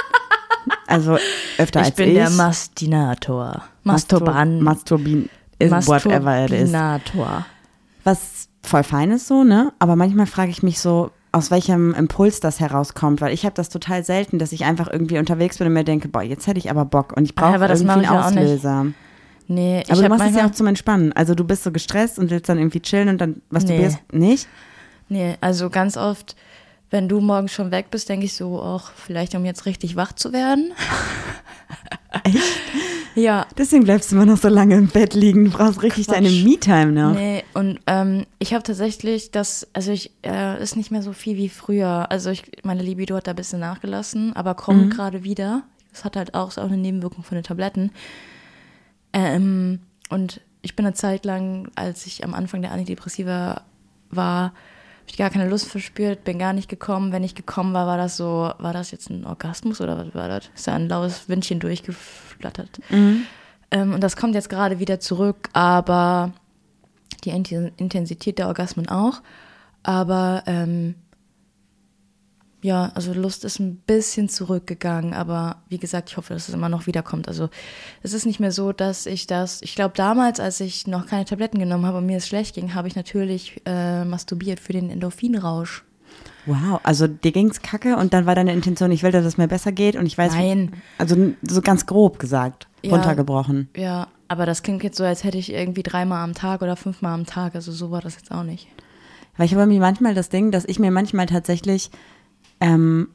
[0.87, 1.17] Also
[1.57, 2.15] öfter ich als bin ich.
[2.15, 3.63] der Mastinator.
[3.83, 4.59] Masturban.
[4.61, 6.71] Masturbin is whatever it is.
[6.71, 7.45] Masturbinator.
[8.03, 9.73] Was voll fein ist so, ne?
[9.79, 13.69] Aber manchmal frage ich mich so, aus welchem Impuls das herauskommt, weil ich habe das
[13.69, 16.71] total selten, dass ich einfach irgendwie unterwegs bin und mir denke, boah, jetzt hätte ich
[16.71, 18.23] aber Bock und ich brauche aber das irgendwie einen.
[18.23, 18.87] Auslöser.
[19.47, 21.11] Nee, ich Aber du machst es ja auch zum Entspannen.
[21.13, 23.77] Also du bist so gestresst und willst dann irgendwie chillen und dann was Nee.
[23.77, 24.47] du bist, nicht?
[25.07, 26.35] Nee, also ganz oft,
[26.91, 30.13] wenn du morgen schon weg bist, denke ich so, auch vielleicht um jetzt richtig wach
[30.13, 30.71] zu werden.
[32.23, 32.37] Echt?
[33.15, 35.45] Ja, Deswegen bleibst du immer noch so lange im Bett liegen.
[35.45, 36.15] Du brauchst richtig Quatsch.
[36.15, 37.13] deine Me-Time noch.
[37.13, 41.35] nee, und ähm, ich habe tatsächlich das, also ich, äh, ist nicht mehr so viel
[41.35, 42.07] wie früher.
[42.11, 44.89] Also ich, meine Libido hat da ein bisschen nachgelassen, aber kommt Mhm.
[44.89, 45.63] gerade wieder.
[45.91, 47.91] Das hat halt auch, auch eine Nebenwirkung von den Tabletten.
[49.11, 53.61] Ähm, und ich bin eine Zeit lang, als ich am Anfang der Antidepressiva
[54.11, 54.53] war,
[55.11, 57.11] ich gar keine Lust verspürt, bin gar nicht gekommen.
[57.11, 60.27] Wenn ich gekommen war, war das so, war das jetzt ein Orgasmus oder was war
[60.27, 60.49] das?
[60.55, 62.79] Ist da ein laues Windchen durchgeflattert.
[62.89, 63.23] Mhm.
[63.71, 66.33] Ähm, und das kommt jetzt gerade wieder zurück, aber
[67.23, 69.21] die Inten- Intensität der Orgasmen auch.
[69.83, 70.95] Aber ähm,
[72.61, 76.69] ja, also Lust ist ein bisschen zurückgegangen, aber wie gesagt, ich hoffe, dass es immer
[76.69, 77.27] noch wiederkommt.
[77.27, 77.49] Also
[78.03, 81.25] es ist nicht mehr so, dass ich das, ich glaube damals, als ich noch keine
[81.25, 84.89] Tabletten genommen habe und mir es schlecht ging, habe ich natürlich äh, masturbiert für den
[84.89, 85.83] Endorphinrausch.
[86.45, 89.47] Wow, also dir ging's kacke und dann war deine Intention, ich will, dass es mir
[89.47, 90.33] besser geht und ich weiß.
[90.33, 90.73] Nein.
[90.97, 92.91] Also so ganz grob gesagt, Ja.
[92.95, 93.69] runtergebrochen.
[93.77, 97.13] Ja, aber das klingt jetzt so, als hätte ich irgendwie dreimal am Tag oder fünfmal
[97.13, 97.55] am Tag.
[97.55, 98.67] Also so war das jetzt auch nicht.
[99.37, 101.91] Weil ich habe mir manchmal das Ding, dass ich mir manchmal tatsächlich,
[102.59, 103.09] ähm,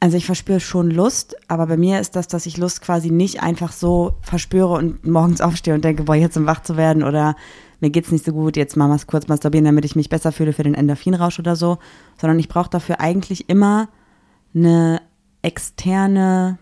[0.00, 3.42] also ich verspüre schon Lust, aber bei mir ist das, dass ich Lust quasi nicht
[3.42, 7.36] einfach so verspüre und morgens aufstehe und denke, boah, jetzt um wach zu werden oder
[7.80, 10.52] mir geht's nicht so gut, jetzt mal was kurz masturbieren, damit ich mich besser fühle
[10.52, 11.78] für den Endorphinrausch oder so,
[12.18, 13.88] sondern ich brauche dafür eigentlich immer
[14.54, 15.02] eine
[15.42, 16.58] externe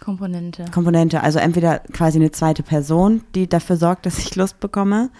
[0.00, 0.64] Komponente.
[0.72, 1.22] Komponente.
[1.22, 5.10] Also entweder quasi eine zweite Person, die dafür sorgt, dass ich Lust bekomme.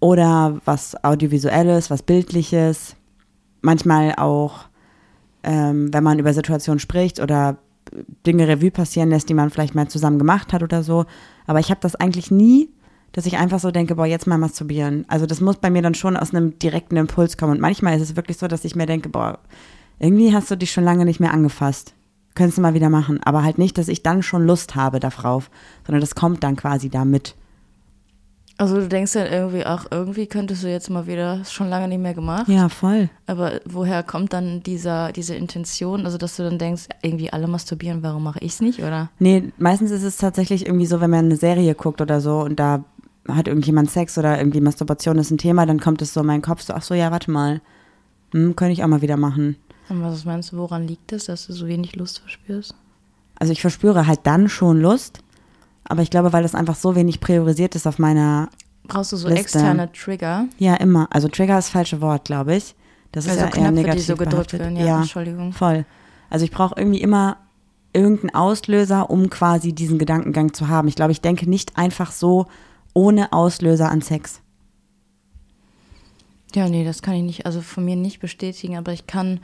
[0.00, 2.94] Oder was Audiovisuelles, was Bildliches.
[3.60, 4.66] Manchmal auch,
[5.42, 7.58] ähm, wenn man über Situationen spricht oder
[8.26, 11.06] Dinge Revue passieren lässt, die man vielleicht mal zusammen gemacht hat oder so.
[11.46, 12.68] Aber ich habe das eigentlich nie,
[13.12, 15.04] dass ich einfach so denke, boah, jetzt mal masturbieren.
[15.08, 17.52] Also das muss bei mir dann schon aus einem direkten Impuls kommen.
[17.52, 19.38] Und manchmal ist es wirklich so, dass ich mir denke, boah,
[19.98, 21.94] irgendwie hast du dich schon lange nicht mehr angefasst.
[22.34, 23.20] Könntest du mal wieder machen.
[23.24, 25.50] Aber halt nicht, dass ich dann schon Lust habe darauf,
[25.86, 27.34] sondern das kommt dann quasi damit.
[28.60, 32.00] Also du denkst dann irgendwie, ach, irgendwie könntest du jetzt mal wieder, schon lange nicht
[32.00, 32.48] mehr gemacht.
[32.48, 33.08] Ja, voll.
[33.26, 36.04] Aber woher kommt dann dieser, diese Intention?
[36.04, 39.10] Also dass du dann denkst, irgendwie alle masturbieren, warum mache ich es nicht, oder?
[39.20, 42.58] Nee, meistens ist es tatsächlich irgendwie so, wenn man eine Serie guckt oder so und
[42.58, 42.84] da
[43.28, 46.42] hat irgendjemand Sex oder irgendwie Masturbation ist ein Thema, dann kommt es so in meinen
[46.42, 47.60] Kopf so, ach so, ja, warte mal.
[48.32, 49.56] Hm, könnte ich auch mal wieder machen.
[49.88, 52.74] Und was meinst du, woran liegt es, dass du so wenig Lust verspürst?
[53.38, 55.20] Also ich verspüre halt dann schon Lust,
[55.88, 58.48] aber ich glaube, weil das einfach so wenig priorisiert ist auf meiner,
[58.86, 59.40] Brauchst du so Liste.
[59.42, 60.46] externe Trigger?
[60.58, 62.74] ja immer, also Trigger ist das falsche Wort, glaube ich.
[63.12, 64.60] Das ist Also ja eher Knöpfe, die negativ so gedrückt behaftet.
[64.60, 65.52] werden, ja, Entschuldigung.
[65.52, 65.84] Voll.
[66.30, 67.38] Also ich brauche irgendwie immer
[67.94, 70.88] irgendeinen Auslöser, um quasi diesen Gedankengang zu haben.
[70.88, 72.46] Ich glaube, ich denke nicht einfach so
[72.94, 74.40] ohne Auslöser an Sex.
[76.54, 79.40] Ja, nee, das kann ich nicht, also von mir nicht bestätigen, aber ich kann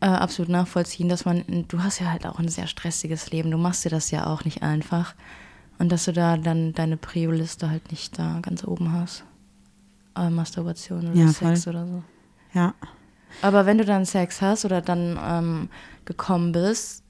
[0.00, 3.58] äh, absolut nachvollziehen, dass man, du hast ja halt auch ein sehr stressiges Leben, du
[3.58, 5.14] machst dir das ja auch nicht einfach.
[5.78, 9.24] Und dass du da dann deine Prio-Liste halt nicht da ganz oben hast.
[10.16, 11.74] Äh, Masturbation oder Ja, Sex voll.
[11.74, 12.02] oder so.
[12.52, 12.74] Ja.
[13.42, 15.68] Aber wenn du dann Sex hast oder dann ähm,
[16.04, 17.02] gekommen bist,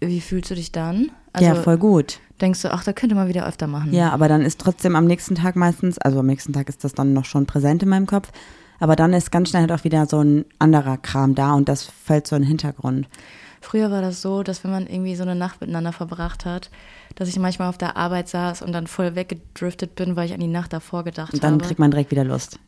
[0.00, 1.10] wie fühlst du dich dann?
[1.32, 2.20] Also ja, voll gut.
[2.40, 3.92] denkst du, ach, da könnte man wieder öfter machen.
[3.94, 6.92] Ja, aber dann ist trotzdem am nächsten Tag meistens, also am nächsten Tag ist das
[6.92, 8.30] dann noch schon präsent in meinem Kopf,
[8.80, 11.84] aber dann ist ganz schnell halt auch wieder so ein anderer Kram da und das
[11.84, 13.08] fällt so in den Hintergrund.
[13.60, 16.70] Früher war das so, dass wenn man irgendwie so eine Nacht miteinander verbracht hat,
[17.14, 20.40] dass ich manchmal auf der Arbeit saß und dann voll weggedriftet bin, weil ich an
[20.40, 21.64] die Nacht davor gedacht Und dann habe.
[21.64, 22.58] kriegt man direkt wieder Lust.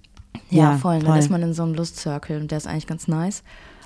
[0.50, 0.98] ja, ja, voll.
[0.98, 1.18] Dann voll.
[1.18, 3.42] ist man in so einem Lustcircle und der ist eigentlich ganz nice.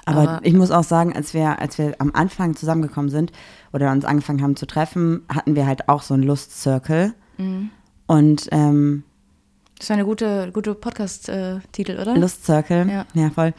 [0.08, 3.32] Aber, ich muss auch sagen, als wir, als wir am Anfang zusammengekommen sind
[3.72, 7.12] oder uns angefangen haben zu treffen, hatten wir halt auch so einen Lustcircle.
[7.38, 7.70] Mhm.
[8.06, 9.02] Und ähm,
[9.78, 12.16] das ist eine gute, gute Podcast-Titel, oder?
[12.16, 13.04] Lustcircle, Ja.
[13.14, 13.30] ja.
[13.30, 13.52] voll.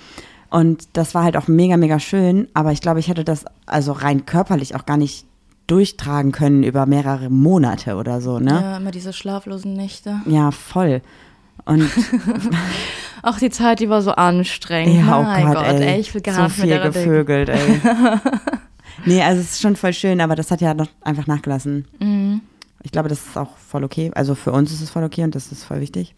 [0.49, 3.91] Und das war halt auch mega, mega schön, aber ich glaube, ich hätte das also
[3.91, 5.25] rein körperlich auch gar nicht
[5.67, 8.51] durchtragen können über mehrere Monate oder so, ne?
[8.51, 10.21] Ja, immer diese schlaflosen Nächte.
[10.25, 11.01] Ja, voll.
[11.65, 11.89] Und
[13.21, 14.95] Ach, die Zeit, die war so anstrengend.
[14.95, 17.03] ja, oh mein Gott, ey, ich will gar so nicht viel mehr denken.
[17.03, 17.81] gevögelt, ey.
[19.05, 21.85] nee, also es ist schon voll schön, aber das hat ja noch einfach nachgelassen.
[21.99, 22.41] Mhm.
[22.83, 24.11] Ich glaube, das ist auch voll okay.
[24.15, 26.15] Also für uns ist es voll okay und das ist voll wichtig.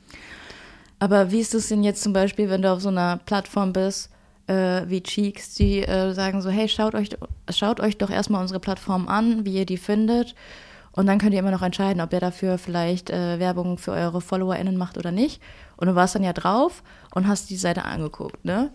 [1.00, 4.10] Aber wie ist es denn jetzt zum Beispiel, wenn du auf so einer Plattform bist,
[4.50, 7.10] äh, wie Cheeks, die äh, sagen so, hey, schaut euch,
[7.50, 10.36] schaut euch doch erstmal unsere Plattform an, wie ihr die findet.
[10.92, 14.22] Und dann könnt ihr immer noch entscheiden, ob ihr dafür vielleicht äh, Werbung für eure
[14.22, 15.42] FollowerInnen macht oder nicht.
[15.78, 16.84] Und du warst dann ja drauf
[17.14, 18.72] und hast die Seite angeguckt, ne?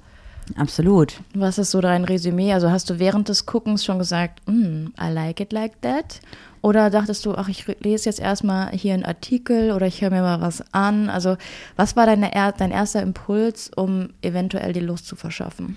[0.57, 1.21] Absolut.
[1.35, 2.53] Was ist so dein Resümee?
[2.53, 6.21] Also hast du während des Guckens schon gesagt, mm, I like it like that?
[6.64, 10.22] Oder dachtest du, ach, ich lese jetzt erstmal hier einen Artikel oder ich höre mir
[10.22, 11.11] mal was an?
[11.11, 11.37] Also,
[11.77, 15.77] was war deine, dein erster Impuls, um eventuell die Lust zu verschaffen?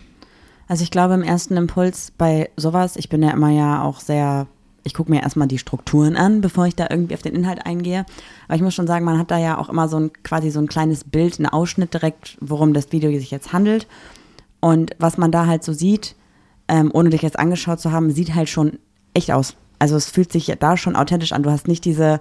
[0.69, 4.47] Also, ich glaube, im ersten Impuls bei sowas, ich bin ja immer ja auch sehr,
[4.85, 8.05] ich gucke mir erstmal die Strukturen an, bevor ich da irgendwie auf den Inhalt eingehe.
[8.47, 10.61] Aber ich muss schon sagen, man hat da ja auch immer so ein quasi so
[10.61, 13.87] ein kleines Bild, einen Ausschnitt direkt, worum das Video sich jetzt handelt.
[14.61, 16.15] Und was man da halt so sieht,
[16.69, 18.79] ähm, ohne dich jetzt angeschaut zu haben, sieht halt schon
[19.13, 19.57] echt aus.
[19.79, 21.43] Also es fühlt sich da schon authentisch an.
[21.43, 22.19] Du hast nicht diese,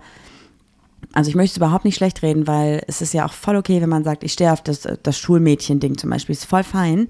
[1.13, 3.81] also ich möchte es überhaupt nicht schlecht reden, weil es ist ja auch voll okay,
[3.81, 6.35] wenn man sagt, ich stehe auf das, das Schulmädchen-Ding zum Beispiel.
[6.35, 7.09] Ist voll fein,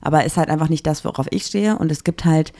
[0.00, 1.76] aber ist halt einfach nicht das, worauf ich stehe.
[1.76, 2.52] Und es gibt halt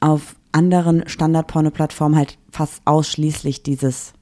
[0.00, 4.12] auf anderen Standard-Porno-Plattformen halt fast ausschließlich dieses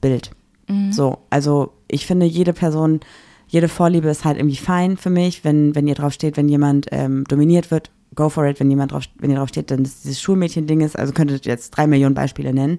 [0.00, 0.30] Bild.
[0.68, 0.92] Mhm.
[0.92, 3.00] So, also ich finde, jede Person,
[3.48, 6.86] jede Vorliebe ist halt irgendwie fein für mich, wenn, wenn ihr drauf steht, wenn jemand
[6.90, 10.04] ähm, dominiert wird, go for it, wenn jemand drauf, wenn ihr drauf steht, dann ist
[10.04, 12.78] dieses Schulmädchen-Ding ist, also könntet ihr jetzt drei Millionen Beispiele nennen.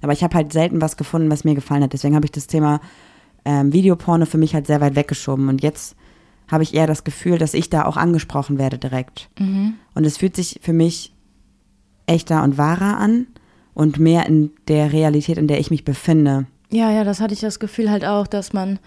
[0.00, 1.92] Aber ich habe halt selten was gefunden, was mir gefallen hat.
[1.92, 2.80] Deswegen habe ich das Thema
[3.44, 5.48] ähm, Videoporno für mich halt sehr weit weggeschoben.
[5.48, 5.96] Und jetzt
[6.50, 9.30] habe ich eher das Gefühl, dass ich da auch angesprochen werde direkt.
[9.38, 9.74] Mhm.
[9.94, 11.14] Und es fühlt sich für mich
[12.06, 13.28] echter und wahrer an
[13.74, 16.46] und mehr in der Realität, in der ich mich befinde.
[16.70, 18.78] Ja, ja, das hatte ich das Gefühl halt auch, dass man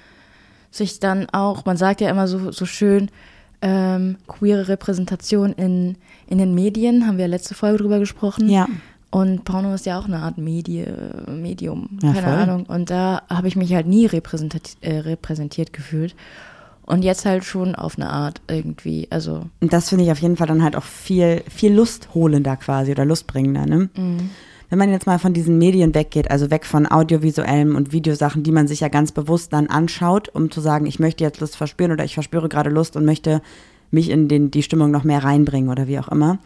[0.69, 3.09] sich dann auch, man sagt ja immer so, so schön,
[3.65, 5.97] ähm, queere Repräsentation in,
[6.27, 8.47] in den Medien, haben wir letzte Folge drüber gesprochen.
[8.47, 8.67] Ja.
[9.09, 10.85] Und Porno ist ja auch eine Art Medi
[11.27, 12.35] Medium, ja, keine voll.
[12.35, 12.65] Ahnung.
[12.67, 16.15] Und da habe ich mich halt nie repräsentiert, äh, repräsentiert gefühlt.
[16.85, 19.45] Und jetzt halt schon auf eine Art irgendwie, also.
[19.61, 23.05] Und das finde ich auf jeden Fall dann halt auch viel, viel lustholender quasi oder
[23.05, 23.89] lustbringender, ne?
[23.97, 24.29] Mhm.
[24.69, 28.51] Wenn man jetzt mal von diesen Medien weggeht, also weg von audiovisuellen und Videosachen, die
[28.51, 31.91] man sich ja ganz bewusst dann anschaut, um zu sagen, ich möchte jetzt Lust verspüren
[31.91, 33.41] oder ich verspüre gerade Lust und möchte
[33.91, 36.39] mich in den, die Stimmung noch mehr reinbringen oder wie auch immer.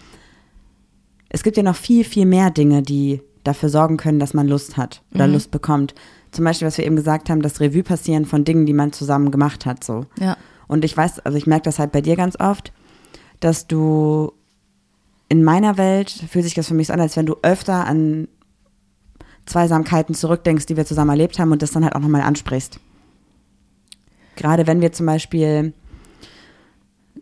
[1.30, 4.78] Es gibt ja noch viel, viel mehr Dinge, die dafür sorgen können, dass man Lust
[4.78, 5.34] hat oder mhm.
[5.34, 5.96] Lust bekommt.
[6.32, 9.32] Zum Beispiel, was wir eben gesagt haben, das Revue passieren von Dingen, die man zusammen
[9.32, 10.06] gemacht hat, so.
[10.20, 10.38] Ja.
[10.68, 12.72] Und ich weiß, also ich merke das halt bei dir ganz oft,
[13.40, 14.34] dass du
[15.30, 18.28] in meiner Welt fühlt sich das für mich so an, als wenn du öfter an
[19.46, 22.80] Zweisamkeiten zurückdenkst, die wir zusammen erlebt haben und das dann halt auch nochmal ansprichst.
[24.36, 25.74] Gerade wenn wir zum Beispiel,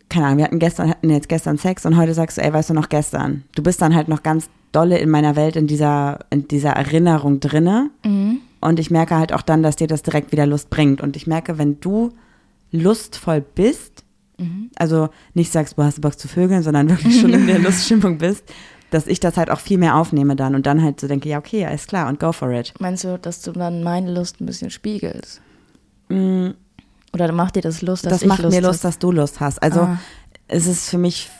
[0.08, 2.70] keine Ahnung, wir hatten gestern, hatten jetzt gestern Sex und heute sagst du, ey, weißt
[2.70, 3.44] du noch gestern?
[3.54, 7.40] Du bist dann halt noch ganz dolle in meiner Welt, in dieser, in dieser Erinnerung
[7.40, 7.90] drinne.
[8.04, 8.38] Mhm.
[8.60, 11.00] Und ich merke halt auch dann, dass dir das direkt wieder Lust bringt.
[11.00, 12.12] Und ich merke, wenn du
[12.70, 14.04] lustvoll bist,
[14.38, 14.70] Mhm.
[14.76, 18.44] Also nicht sagst, du hast Bock zu vögeln, sondern wirklich schon in der Luststimmung bist,
[18.90, 21.38] dass ich das halt auch viel mehr aufnehme dann und dann halt so denke, ja,
[21.38, 22.72] okay, alles klar und go for it.
[22.78, 25.40] Meinst du, dass du dann meine Lust ein bisschen spiegelst?
[26.08, 26.50] Mm.
[27.12, 29.40] Oder macht dir das Lust, dass das ich macht Lust mir Lust, dass du Lust
[29.40, 29.62] hast.
[29.62, 29.98] Also ah.
[30.46, 31.30] es ist für mich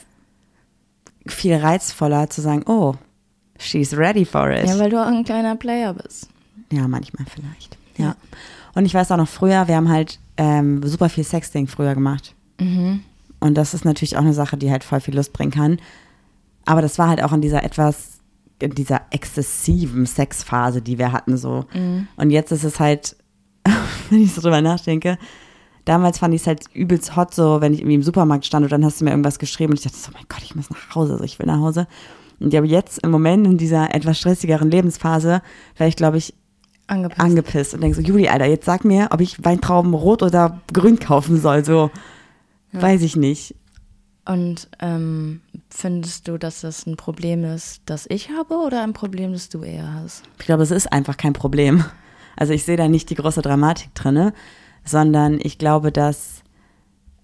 [1.27, 2.95] viel reizvoller zu sagen, oh,
[3.59, 4.67] she's ready for it.
[4.67, 6.29] Ja, weil du auch ein kleiner Player bist.
[6.73, 7.77] Ja, manchmal vielleicht.
[7.97, 8.07] Ja.
[8.07, 8.17] ja.
[8.75, 12.35] Und ich weiß auch noch früher, wir haben halt ähm, super viel Sexting früher gemacht.
[12.59, 13.01] Mhm.
[13.41, 15.79] Und das ist natürlich auch eine Sache, die halt voll viel Lust bringen kann.
[16.65, 18.19] Aber das war halt auch in dieser etwas,
[18.61, 21.65] in dieser exzessiven Sexphase, die wir hatten, so.
[21.73, 22.09] Mhm.
[22.17, 23.17] Und jetzt ist es halt,
[24.11, 25.19] wenn ich so drüber nachdenke,
[25.85, 28.73] damals fand ich es halt übelst hot, so, wenn ich irgendwie im Supermarkt stand und
[28.73, 30.95] dann hast du mir irgendwas geschrieben und ich dachte so, mein Gott, ich muss nach
[30.95, 31.87] Hause, also ich will nach Hause.
[32.41, 35.43] Und ja, aber jetzt im Moment in dieser etwas stressigeren Lebensphase
[35.77, 36.35] wäre ich, glaube ich,
[36.87, 37.21] angepisst.
[37.21, 40.99] angepisst und denke so, Juli, Alter, jetzt sag mir, ob ich Weintrauben rot oder grün
[40.99, 41.91] kaufen soll, so.
[42.73, 42.83] Ja.
[42.83, 43.55] Weiß ich nicht.
[44.27, 49.33] Und ähm, findest du, dass das ein Problem ist, das ich habe oder ein Problem,
[49.33, 50.23] das du eher hast?
[50.39, 51.85] Ich glaube, es ist einfach kein Problem.
[52.37, 54.33] Also ich sehe da nicht die große Dramatik drin,
[54.85, 56.43] sondern ich glaube, dass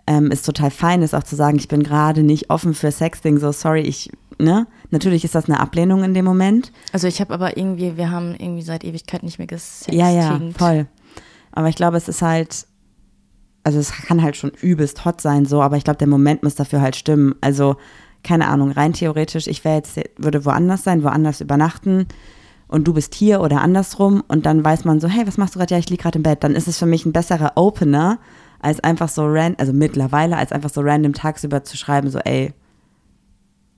[0.06, 3.38] ähm, es total fein ist, auch zu sagen, ich bin gerade nicht offen für Sexting,
[3.38, 4.66] so sorry, ich, ne?
[4.90, 6.72] Natürlich ist das eine Ablehnung in dem Moment.
[6.92, 9.94] Also ich habe aber irgendwie, wir haben irgendwie seit Ewigkeit nicht mehr gesextet.
[9.94, 10.86] Ja, ja, voll.
[11.52, 12.66] Aber ich glaube, es ist halt
[13.64, 16.54] also es kann halt schon übelst hot sein, so, aber ich glaube, der Moment muss
[16.54, 17.34] dafür halt stimmen.
[17.40, 17.76] Also,
[18.22, 22.06] keine Ahnung, rein theoretisch, ich wäre jetzt, würde woanders sein, woanders übernachten
[22.68, 25.58] und du bist hier oder andersrum und dann weiß man so, hey, was machst du
[25.58, 25.74] gerade?
[25.74, 26.42] Ja, ich liege gerade im Bett.
[26.42, 28.18] Dann ist es für mich ein besserer Opener,
[28.60, 32.52] als einfach so random, also mittlerweile, als einfach so random tagsüber zu schreiben, so, ey,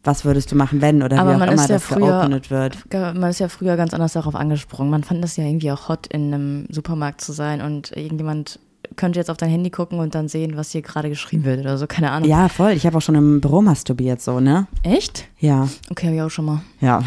[0.05, 2.79] was würdest du machen, wenn oder Aber wie auch immer ja das früher, geopenet wird.
[2.93, 4.91] Man ist ja früher ganz anders darauf angesprungen.
[4.91, 8.61] Man fand das ja irgendwie auch hot, in einem Supermarkt zu sein und irgendjemand
[8.97, 11.79] könnte jetzt auf dein Handy gucken und dann sehen, was hier gerade geschrieben wird oder
[11.79, 12.29] so, keine Ahnung.
[12.29, 12.73] Ja, voll.
[12.73, 14.67] Ich habe auch schon im Büro masturbiert, so, ne?
[14.83, 15.29] Echt?
[15.39, 15.69] Ja.
[15.91, 16.63] Okay, habe ich auch schon mal.
[16.81, 17.03] Ja.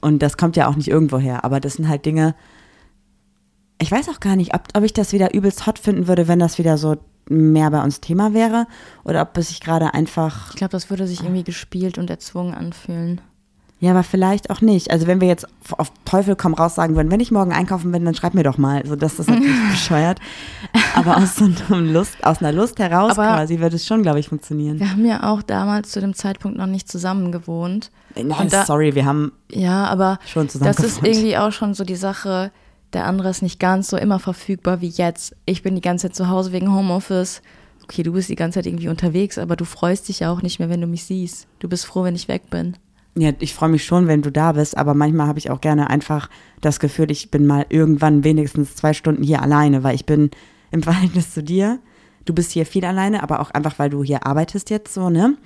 [0.00, 1.44] Und das kommt ja auch nicht irgendwo her.
[1.44, 2.34] Aber das sind halt Dinge,
[3.80, 6.38] ich weiß auch gar nicht, ob, ob ich das wieder übelst hot finden würde, wenn
[6.38, 6.96] das wieder so
[7.28, 8.66] mehr bei uns Thema wäre.
[9.04, 10.50] Oder ob es sich gerade einfach.
[10.50, 13.20] Ich glaube, das würde sich irgendwie gespielt und erzwungen anfühlen.
[13.80, 14.90] Ja, aber vielleicht auch nicht.
[14.90, 18.04] Also wenn wir jetzt auf Teufel komm raus sagen würden, wenn ich morgen einkaufen bin,
[18.04, 18.84] dann schreib mir doch mal.
[18.84, 20.18] So, das ist natürlich bescheuert.
[20.96, 24.18] Aber aus so einem Lust, aus einer Lust heraus Aber- quasi wird es schon, glaube
[24.18, 24.80] ich, funktionieren.
[24.80, 27.90] Wir haben ja auch damals zu dem Zeitpunkt noch nicht zusammen gewohnt.
[28.16, 31.74] Nein, Und da- sorry, wir haben Ja, aber schon zusammen das ist irgendwie auch schon
[31.74, 32.50] so die Sache,
[32.94, 35.36] der andere ist nicht ganz so immer verfügbar wie jetzt.
[35.44, 37.42] Ich bin die ganze Zeit zu Hause wegen Homeoffice.
[37.84, 40.58] Okay, du bist die ganze Zeit irgendwie unterwegs, aber du freust dich ja auch nicht
[40.58, 41.46] mehr, wenn du mich siehst.
[41.60, 42.76] Du bist froh, wenn ich weg bin.
[43.18, 45.90] Ja, ich freue mich schon, wenn du da bist, aber manchmal habe ich auch gerne
[45.90, 50.30] einfach das Gefühl, ich bin mal irgendwann wenigstens zwei Stunden hier alleine, weil ich bin
[50.70, 51.80] im Verhältnis zu dir.
[52.24, 55.36] Du bist hier viel alleine, aber auch einfach, weil du hier arbeitest jetzt so, ne?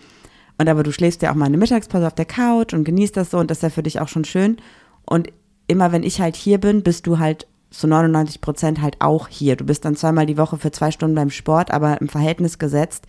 [0.58, 3.30] Und aber du schläfst ja auch mal eine Mittagspause auf der Couch und genießt das
[3.30, 4.58] so und das ist ja für dich auch schon schön.
[5.06, 5.32] Und
[5.66, 9.56] immer wenn ich halt hier bin, bist du halt zu 99 Prozent halt auch hier.
[9.56, 13.06] Du bist dann zweimal die Woche für zwei Stunden beim Sport, aber im Verhältnis gesetzt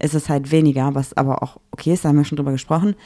[0.00, 2.96] ist es halt weniger, was aber auch okay ist, da haben wir schon drüber gesprochen.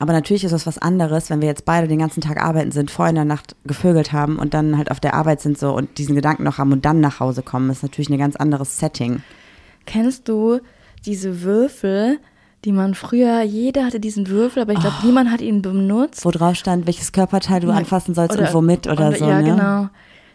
[0.00, 2.90] Aber natürlich ist es was anderes, wenn wir jetzt beide den ganzen Tag arbeiten sind,
[2.90, 5.98] vorher in der Nacht gevögelt haben und dann halt auf der Arbeit sind so und
[5.98, 9.22] diesen Gedanken noch haben und dann nach Hause kommen, ist natürlich ein ganz anderes Setting.
[9.86, 10.60] Kennst du
[11.04, 12.18] diese Würfel,
[12.64, 15.06] die man früher, jeder hatte diesen Würfel, aber ich glaube, Oh.
[15.06, 16.24] niemand hat ihn benutzt.
[16.24, 19.28] Wo drauf stand, welches Körperteil du anfassen sollst oder- und womit oder, oder- so.
[19.28, 19.50] Ja, ne?
[19.50, 19.88] genau.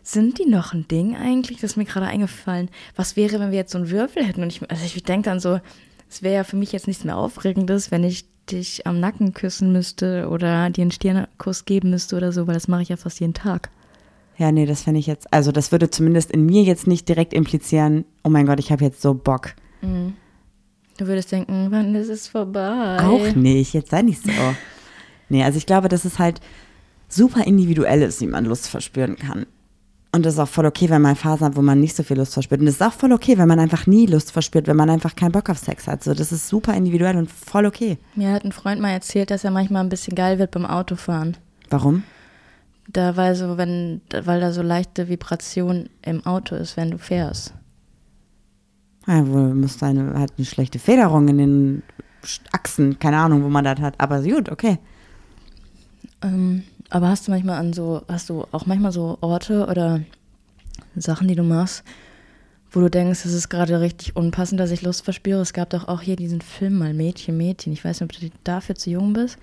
[0.06, 1.62] Sind die noch ein Ding eigentlich?
[1.62, 2.70] Das ist mir gerade eingefallen.
[2.98, 4.42] Was wäre, wenn wir jetzt so einen Würfel hätten?
[4.44, 5.62] Und ich, also ich denke dann so,
[6.10, 9.72] es wäre ja für mich jetzt nichts mehr Aufregendes, wenn ich dich am Nacken küssen
[9.72, 13.20] müsste oder dir einen Stirnkuss geben müsste oder so, weil das mache ich ja fast
[13.20, 13.70] jeden Tag.
[14.38, 17.34] Ja, nee, das fände ich jetzt, also das würde zumindest in mir jetzt nicht direkt
[17.34, 19.54] implizieren, oh mein Gott, ich habe jetzt so Bock.
[19.82, 22.98] Du würdest denken, wann ist es vorbei?
[23.00, 24.32] Auch nicht, jetzt sei nicht so.
[25.30, 26.42] Nee, also ich glaube, dass es halt
[27.08, 29.48] super individuell ist, wie man Lust verspüren kann.
[30.16, 32.18] Und das ist auch voll okay, wenn man Phasen hat, wo man nicht so viel
[32.18, 32.62] Lust verspürt.
[32.62, 35.16] Und es ist auch voll okay, wenn man einfach nie Lust verspürt, wenn man einfach
[35.16, 36.04] keinen Bock auf Sex hat.
[36.04, 37.98] So, das ist super individuell und voll okay.
[38.14, 41.36] Mir hat ein Freund mal erzählt, dass er manchmal ein bisschen geil wird beim Autofahren.
[41.72, 42.04] Warum?
[42.88, 47.56] Da weil so, wenn, weil da so leichte Vibration im Auto ist, wenn du fährst.
[49.08, 51.84] Ja, wohl muss eine, hat eine schlechte Federung in den
[52.52, 54.00] Achsen, keine Ahnung, wo man das hat.
[54.00, 54.78] Aber gut, okay.
[56.22, 60.02] Ähm, aber hast du manchmal an so, hast du auch manchmal so Orte oder
[60.96, 61.84] Sachen, die du machst,
[62.70, 65.42] wo du denkst, es ist gerade richtig unpassend, dass ich Lust verspüre?
[65.42, 67.74] Es gab doch auch hier diesen Film mal Mädchen, Mädchen.
[67.74, 69.40] Ich weiß nicht, ob du dafür zu jung bist.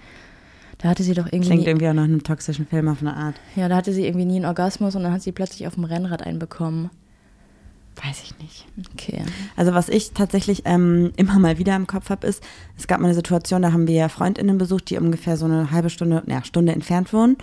[0.78, 3.34] Da hatte sie doch irgendwie, Klingt irgendwie auch nach einem toxischen Film auf eine Art.
[3.56, 5.84] ja, da hatte sie irgendwie nie einen Orgasmus und dann hat sie plötzlich auf dem
[5.84, 6.88] Rennrad einen bekommen.
[8.02, 8.66] Weiß ich nicht.
[8.94, 9.22] Okay.
[9.56, 12.42] Also was ich tatsächlich ähm, immer mal wieder im Kopf habe, ist,
[12.78, 15.90] es gab mal eine Situation, da haben wir Freundinnen besucht, die ungefähr so eine halbe
[15.90, 17.36] Stunde, naja, Stunde entfernt wohnen.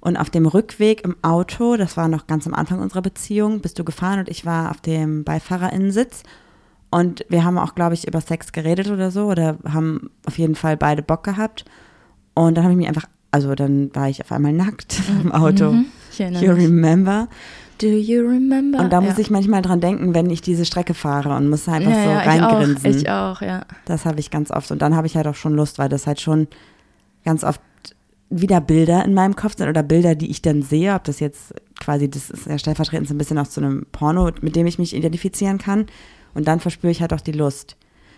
[0.00, 3.78] Und auf dem Rückweg im Auto, das war noch ganz am Anfang unserer Beziehung, bist
[3.78, 6.22] du gefahren und ich war auf dem Beifahrerinnensitz.
[6.90, 10.54] Und wir haben auch, glaube ich, über Sex geredet oder so, oder haben auf jeden
[10.54, 11.64] Fall beide Bock gehabt.
[12.34, 15.72] Und dann habe ich mich einfach, also dann war ich auf einmal nackt im Auto.
[15.72, 15.86] Mhm.
[16.18, 17.28] You remember?
[17.80, 18.78] Do you remember?
[18.78, 19.20] Und da muss ja.
[19.20, 22.18] ich manchmal dran denken, wenn ich diese Strecke fahre und muss einfach ja, so ja,
[22.18, 22.90] reingrinsen.
[22.90, 23.66] Ich auch, ich auch, ja.
[23.86, 24.70] Das habe ich ganz oft.
[24.70, 26.48] Und dann habe ich halt auch schon Lust, weil das halt schon
[27.24, 27.60] ganz oft
[28.28, 31.54] wieder Bilder in meinem Kopf sind oder Bilder, die ich dann sehe, ob das jetzt
[31.80, 34.78] quasi, das ist ja stellvertretend so ein bisschen auch zu einem Porno, mit dem ich
[34.78, 35.86] mich identifizieren kann.
[36.34, 37.76] Und dann verspüre ich halt auch die Lust.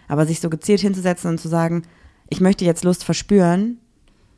[0.08, 1.82] Aber sich so gezielt hinzusetzen und zu sagen,
[2.28, 3.78] ich möchte jetzt Lust verspüren,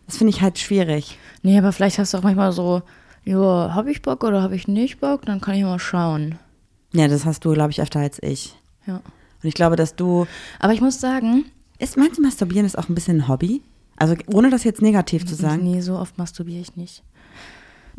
[0.07, 1.19] das finde ich halt schwierig.
[1.43, 2.83] Nee, aber vielleicht hast du auch manchmal so,
[3.25, 5.25] ja, habe ich Bock oder habe ich nicht Bock?
[5.27, 6.39] Dann kann ich mal schauen.
[6.93, 8.55] Ja, das hast du, glaube ich, öfter als ich.
[8.87, 8.97] Ja.
[8.97, 10.27] Und ich glaube, dass du,
[10.61, 11.45] Aber ich muss sagen,
[11.79, 13.63] ist, meinst du, Masturbieren ist auch ein bisschen ein Hobby?
[13.97, 15.63] Also ohne das jetzt negativ zu sagen.
[15.63, 17.03] nee, so oft masturbiere ich nicht.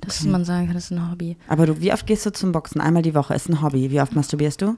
[0.01, 1.37] Dass man sagen kann, das ist ein Hobby.
[1.47, 2.81] Aber du, wie oft gehst du zum Boxen?
[2.81, 3.91] Einmal die Woche ist ein Hobby.
[3.91, 4.77] Wie oft masturbierst du?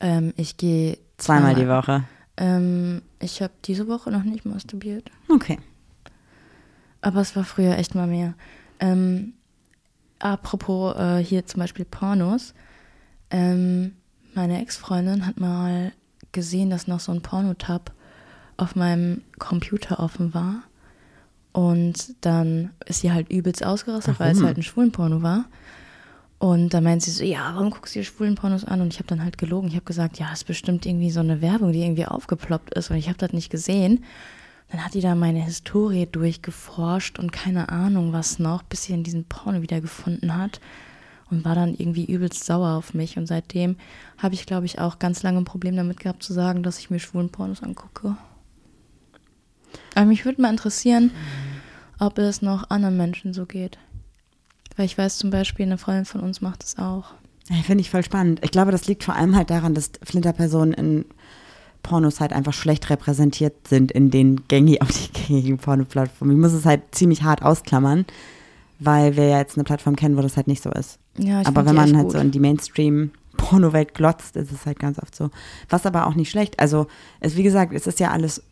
[0.00, 2.04] Ähm, ich gehe Zweimal die Woche.
[2.36, 5.10] Ähm, ich habe diese Woche noch nicht masturbiert.
[5.28, 5.58] Okay.
[7.00, 8.34] Aber es war früher echt mal mehr.
[8.80, 9.34] Ähm,
[10.18, 12.54] apropos äh, hier zum Beispiel Pornos.
[13.30, 13.96] Ähm,
[14.34, 15.92] meine Ex-Freundin hat mal
[16.32, 17.92] gesehen, dass noch so ein Pornotab
[18.56, 20.62] auf meinem Computer offen war.
[21.52, 25.46] Und dann ist sie halt übelst ausgerastet, weil es halt ein Schwulenporno war.
[26.38, 28.80] Und dann meint sie so, ja, warum guckst du dir Schwulenpornos an?
[28.80, 29.68] Und ich habe dann halt gelogen.
[29.68, 32.90] Ich habe gesagt, ja, ist bestimmt irgendwie so eine Werbung, die irgendwie aufgeploppt ist.
[32.90, 34.04] Und ich habe das nicht gesehen.
[34.70, 39.02] Dann hat die da meine Historie durchgeforscht und keine Ahnung was noch, bis sie dann
[39.02, 40.60] diesen Porno wieder gefunden hat.
[41.30, 43.18] Und war dann irgendwie übelst sauer auf mich.
[43.18, 43.76] Und seitdem
[44.16, 46.88] habe ich, glaube ich, auch ganz lange ein Problem damit gehabt zu sagen, dass ich
[46.88, 48.16] mir schwulen Pornos angucke.
[49.94, 51.10] Aber mich würde mal interessieren,
[51.98, 53.78] ob es noch anderen Menschen so geht.
[54.76, 57.12] Weil ich weiß zum Beispiel, eine Freundin von uns macht es auch.
[57.64, 58.40] Finde ich voll spannend.
[58.42, 61.04] Ich glaube, das liegt vor allem halt daran, dass Flinterpersonen in
[61.88, 66.34] Pornos halt einfach schlecht repräsentiert sind in den gängigen, auf die gängigen Porno-Plattformen.
[66.36, 68.04] Ich muss es halt ziemlich hart ausklammern,
[68.78, 70.98] weil wir ja jetzt eine Plattform kennen, wo das halt nicht so ist.
[71.18, 72.12] Ja, ich aber wenn man halt gut.
[72.12, 75.30] so in die Mainstream-Porno-Welt glotzt, ist es halt ganz oft so.
[75.68, 76.60] Was aber auch nicht schlecht.
[76.60, 76.86] Also,
[77.20, 78.42] es, wie gesagt, es ist ja alles,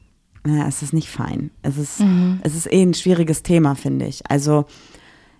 [0.45, 1.51] naja, es ist nicht fein.
[1.63, 2.41] Es ist, Mhm.
[2.43, 4.29] es ist eh ein schwieriges Thema, finde ich.
[4.31, 4.65] Also,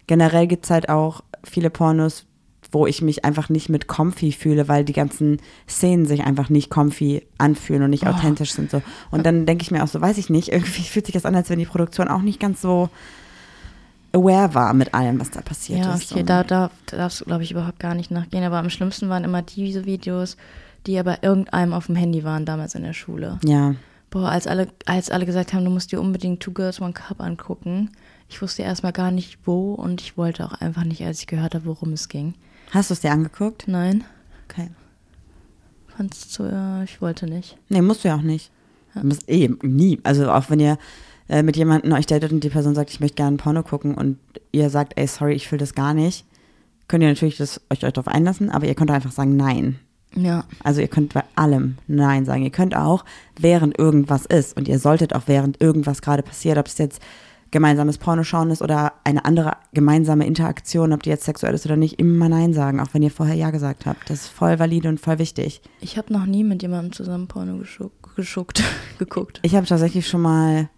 [0.07, 2.27] generell gibt es halt auch viele Pornos,
[2.77, 6.69] wo ich mich einfach nicht mit comfy fühle, weil die ganzen Szenen sich einfach nicht
[6.69, 8.11] comfy anfühlen und nicht Oh.
[8.11, 8.83] authentisch sind so.
[9.11, 11.35] Und dann denke ich mir auch so, weiß ich nicht, irgendwie fühlt sich das an,
[11.35, 12.91] als wenn die Produktion auch nicht ganz so
[14.13, 16.11] aware war mit allem, was da passiert Ja, ist.
[16.11, 18.45] okay, Und- da, da darfst du, glaube ich, überhaupt gar nicht nachgehen.
[18.45, 20.37] Aber am schlimmsten waren immer diese Videos,
[20.87, 23.39] die aber irgendeinem auf dem Handy waren, damals in der Schule.
[23.45, 23.75] ja.
[24.09, 27.21] Boah, als alle, als alle gesagt haben, du musst dir unbedingt Two Girls One Cup
[27.21, 27.91] angucken.
[28.29, 31.57] Ich wusste erstmal gar nicht wo und ich wollte auch einfach nicht, als ich gehört
[31.57, 32.35] habe, worum es ging.
[32.71, 33.65] Hast du es dir angeguckt?
[33.69, 34.05] Nein,
[34.49, 34.69] Okay.
[35.97, 37.57] fand's zu, äh, ich wollte nicht.
[37.69, 38.51] Nee, musst du ja auch nicht.
[38.95, 39.99] Du musst eh nie.
[40.05, 40.79] Also auch wenn ihr
[41.29, 44.19] äh, mit jemandem euch datet und die Person sagt, ich möchte gerne Porno gucken und
[44.53, 46.25] ihr sagt, ey, sorry, ich fühle das gar nicht,
[46.89, 49.79] könnt ihr natürlich das, euch, euch darauf einlassen, aber ihr könnt einfach sagen Nein.
[50.15, 52.43] Ja, Also ihr könnt bei allem Nein sagen.
[52.43, 53.05] Ihr könnt auch,
[53.39, 57.03] während irgendwas ist und ihr solltet auch, während irgendwas gerade passiert, ob es jetzt
[57.51, 61.99] gemeinsames Pornoschauen ist oder eine andere gemeinsame Interaktion, ob die jetzt sexuell ist oder nicht,
[61.99, 64.11] immer Nein sagen, auch wenn ihr vorher Ja gesagt habt.
[64.11, 65.61] Das ist voll valide und voll wichtig.
[65.81, 68.63] ich habe noch nie mit jemandem zusammen Porno geschuckt, geschuckt,
[68.99, 69.39] geguckt.
[69.43, 70.69] Ich habe tatsächlich schon mal,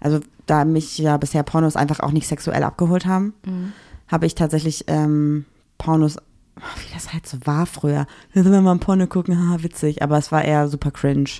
[0.00, 3.72] also da mich ja bisher Pornos einfach auch nicht sexuell abgeholt haben, Mhm.
[4.08, 5.44] habe ich tatsächlich ähm,
[5.78, 8.06] Pornos, oh, wie das halt so war früher.
[8.34, 11.30] Da sind wir mal ein Porno gucken, haha, witzig, aber es war eher super cringe.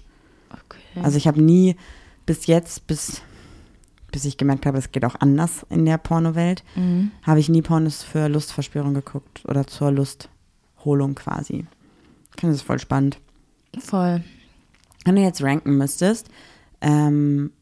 [0.51, 1.03] Okay.
[1.03, 1.77] Also ich habe nie
[2.27, 3.23] bis jetzt, bis,
[4.11, 7.11] bis ich gemerkt habe, es geht auch anders in der Pornowelt, mhm.
[7.23, 11.67] habe ich nie Pornos für Lustverspürung geguckt oder zur Lustholung quasi.
[12.35, 13.19] Ich finde das voll spannend.
[13.79, 14.23] Voll.
[15.05, 16.29] Wenn du jetzt ranken müsstest,
[16.81, 17.53] ähm,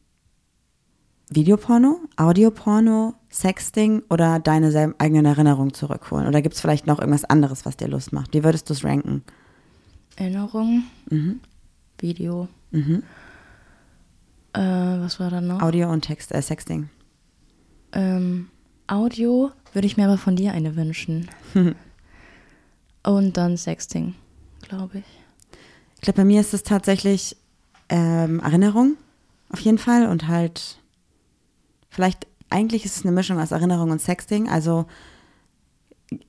[1.29, 6.27] Videoporno, Audioporno, Sexting oder deine eigenen Erinnerungen zurückholen?
[6.27, 8.33] Oder gibt es vielleicht noch irgendwas anderes, was dir Lust macht?
[8.33, 9.23] Wie würdest du es ranken?
[10.15, 11.41] Erinnerung, Mhm.
[11.99, 12.47] Video.
[12.71, 13.03] Mhm.
[14.57, 15.61] Äh, was war da noch?
[15.61, 16.89] Audio und Text, äh, Sexting.
[17.91, 18.49] Ähm,
[18.87, 21.29] Audio würde ich mir aber von dir eine wünschen.
[23.03, 24.15] Und dann Sexting,
[24.63, 25.05] glaube ich.
[25.95, 27.37] Ich glaube, bei mir ist es tatsächlich
[27.89, 28.97] ähm, Erinnerung
[29.49, 30.77] auf jeden Fall und halt
[31.89, 34.49] vielleicht, eigentlich ist es eine Mischung aus Erinnerung und Sexting.
[34.49, 34.87] Also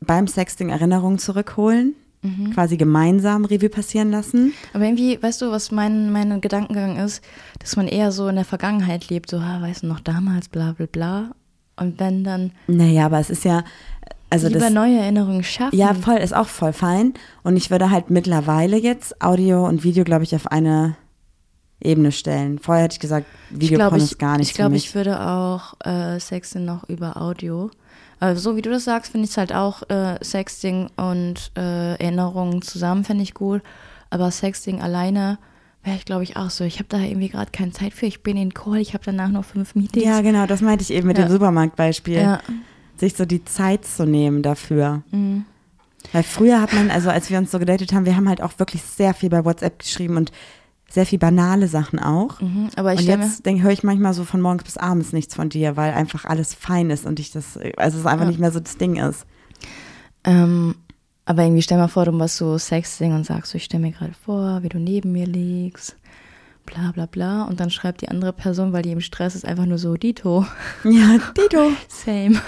[0.01, 1.97] beim Sexting Erinnerungen zurückholen,
[2.53, 4.53] quasi gemeinsam Revue passieren lassen.
[4.73, 7.23] Aber irgendwie, weißt du, was mein, mein Gedankengang ist,
[7.61, 10.73] dass man eher so in der Vergangenheit lebt, so, ha, weißt du noch damals, bla
[10.73, 11.31] bla bla.
[11.77, 13.63] Und wenn dann Naja, aber es ist ja,
[14.31, 15.77] also lieber das, neue Erinnerungen schaffen.
[15.77, 17.15] ja, voll, ist auch voll fein.
[17.45, 20.97] Und ich würde halt mittlerweile jetzt Audio und Video, glaube ich, auf eine
[21.81, 22.59] Ebene stellen.
[22.59, 26.19] Vorher hätte ich gesagt, glaube, ist ich, gar nicht ich, glaube, ich würde auch äh,
[26.19, 27.71] Sexting noch über Audio.
[28.21, 31.93] Also so wie du das sagst, finde ich es halt auch äh, Sexting und äh,
[31.95, 33.63] Erinnerungen zusammen finde ich gut.
[34.11, 35.39] Aber Sexting alleine
[35.85, 36.65] wäre ich, glaube ich, auch so.
[36.65, 38.07] Ich habe da irgendwie gerade keine Zeit für.
[38.07, 40.05] Ich bin in Call, ich habe danach noch fünf Meetings.
[40.05, 41.27] Ja, genau, das meinte ich eben mit Ja.
[41.27, 42.17] dem Supermarktbeispiel.
[42.17, 42.41] Ja.
[42.97, 45.03] Sich so die Zeit zu nehmen dafür.
[45.13, 45.45] Mhm.
[46.13, 48.59] Weil früher hat man, also als wir uns so gedatet haben, wir haben halt auch
[48.59, 50.33] wirklich sehr viel bei WhatsApp geschrieben und
[50.91, 52.41] sehr viel banale Sachen auch.
[52.41, 52.69] Mhm.
[52.77, 55.49] Aber ich und jetzt denke höre ich manchmal so von morgens bis abends nichts von
[55.51, 58.31] dir, weil einfach alles fein ist und ich das, also es einfach Ja.
[58.31, 59.27] nicht mehr so das Ding ist.
[60.25, 60.75] ähm,
[61.27, 63.93] aber irgendwie stell mal vor, du machst so Sexting und sagst so, ich stelle mir
[63.93, 65.95] gerade vor, wie du neben mir liegst,
[66.65, 67.43] bla bla bla.
[67.45, 70.47] Und dann schreibt die andere Person, weil die im Stress ist, einfach nur so, Dito,
[70.85, 71.71] Ja, Dito.
[71.89, 72.41] same.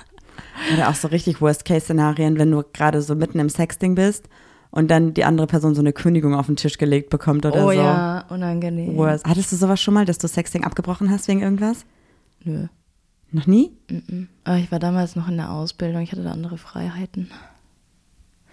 [0.74, 4.28] Oder auch so richtig Worst-Case-Szenarien, wenn du gerade so mitten im Sexting bist
[4.70, 7.68] und dann die andere Person so eine Kündigung auf den Tisch gelegt bekommt oder oh
[7.70, 7.72] so.
[7.72, 8.96] ja, unangenehm.
[8.96, 9.24] Worst.
[9.26, 11.84] Hattest du sowas schon mal, dass du Sexting abgebrochen hast wegen irgendwas?
[12.44, 12.66] Nö.
[13.30, 13.72] Noch nie?
[13.90, 14.28] Mhm.
[14.44, 17.30] Aber ich war damals noch in der Ausbildung, ich hatte da andere Freiheiten.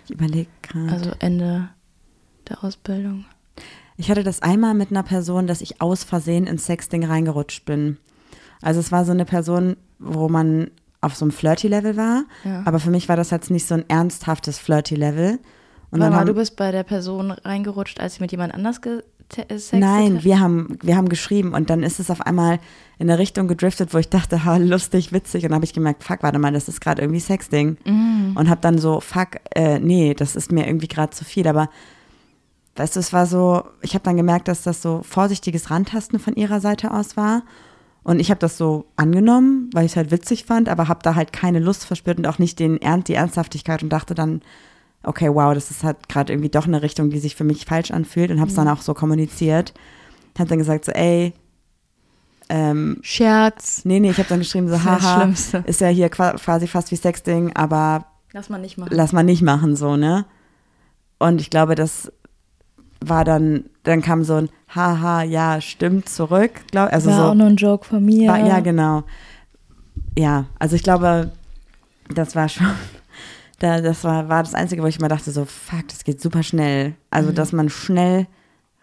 [0.05, 0.91] Ich überlege gerade.
[0.91, 1.69] Also Ende
[2.49, 3.25] der Ausbildung.
[3.97, 7.97] Ich hatte das einmal mit einer Person, dass ich aus Versehen ins Sexting reingerutscht bin.
[8.61, 12.63] Also es war so eine Person, wo man auf so einem Flirty-Level war, Ja.
[12.65, 15.39] aber für mich war das jetzt nicht so ein ernsthaftes Flirty-Level.
[15.95, 19.79] Und Warte mal, du bist bei der Person reingerutscht, als sie mit jemand anders gesextet
[19.79, 20.23] Nein, hat?
[20.25, 22.59] wir haben, wir haben geschrieben und dann ist es auf einmal
[22.99, 25.45] in eine Richtung gedriftet, wo ich dachte, ha, lustig, witzig.
[25.45, 27.77] Und dann habe ich gemerkt, fuck, warte mal, das ist gerade irgendwie Sexting.
[27.85, 28.35] Mhm.
[28.35, 31.47] Und habe dann so, fuck, äh, nee, das ist mir irgendwie gerade zu viel.
[31.47, 31.69] Aber
[32.75, 36.35] weißt du, es war so, ich habe dann gemerkt, dass das so vorsichtiges Rantasten von
[36.35, 37.43] ihrer Seite aus war.
[38.03, 41.15] Und ich habe das so angenommen, weil ich es halt witzig fand, aber habe da
[41.15, 44.41] halt keine Lust verspürt und auch nicht den Ernst, die Ernsthaftigkeit und dachte dann,
[45.05, 47.91] okay, wow, das ist halt gerade irgendwie doch eine Richtung, die sich für mich falsch
[47.91, 49.73] anfühlt und habe es dann auch so kommuniziert.
[50.37, 51.33] Hab dann gesagt so, ey,
[52.49, 53.81] ähm, Scherz.
[53.85, 55.29] nee, nee, ich habe dann geschrieben so, haha,
[55.65, 58.89] ist ja hier qua- quasi fast wie Sexting, aber Lass mal nicht machen.
[58.93, 60.25] lass mal nicht machen, so, ne?
[61.17, 62.11] Und ich glaube, das
[62.99, 67.23] war dann, dann kam so ein Haha, ja, stimmt zurück, glaub, also war so.
[67.23, 68.29] auch nur ein Joke von mir.
[68.29, 69.03] War, ja, genau.
[70.17, 71.31] Ja, also ich glaube,
[72.13, 72.67] das war schon,
[73.59, 76.43] da, das war, war das Einzige, wo ich immer dachte, so, fuck, das geht super
[76.43, 76.95] schnell.
[77.09, 78.27] Also, dass man schnell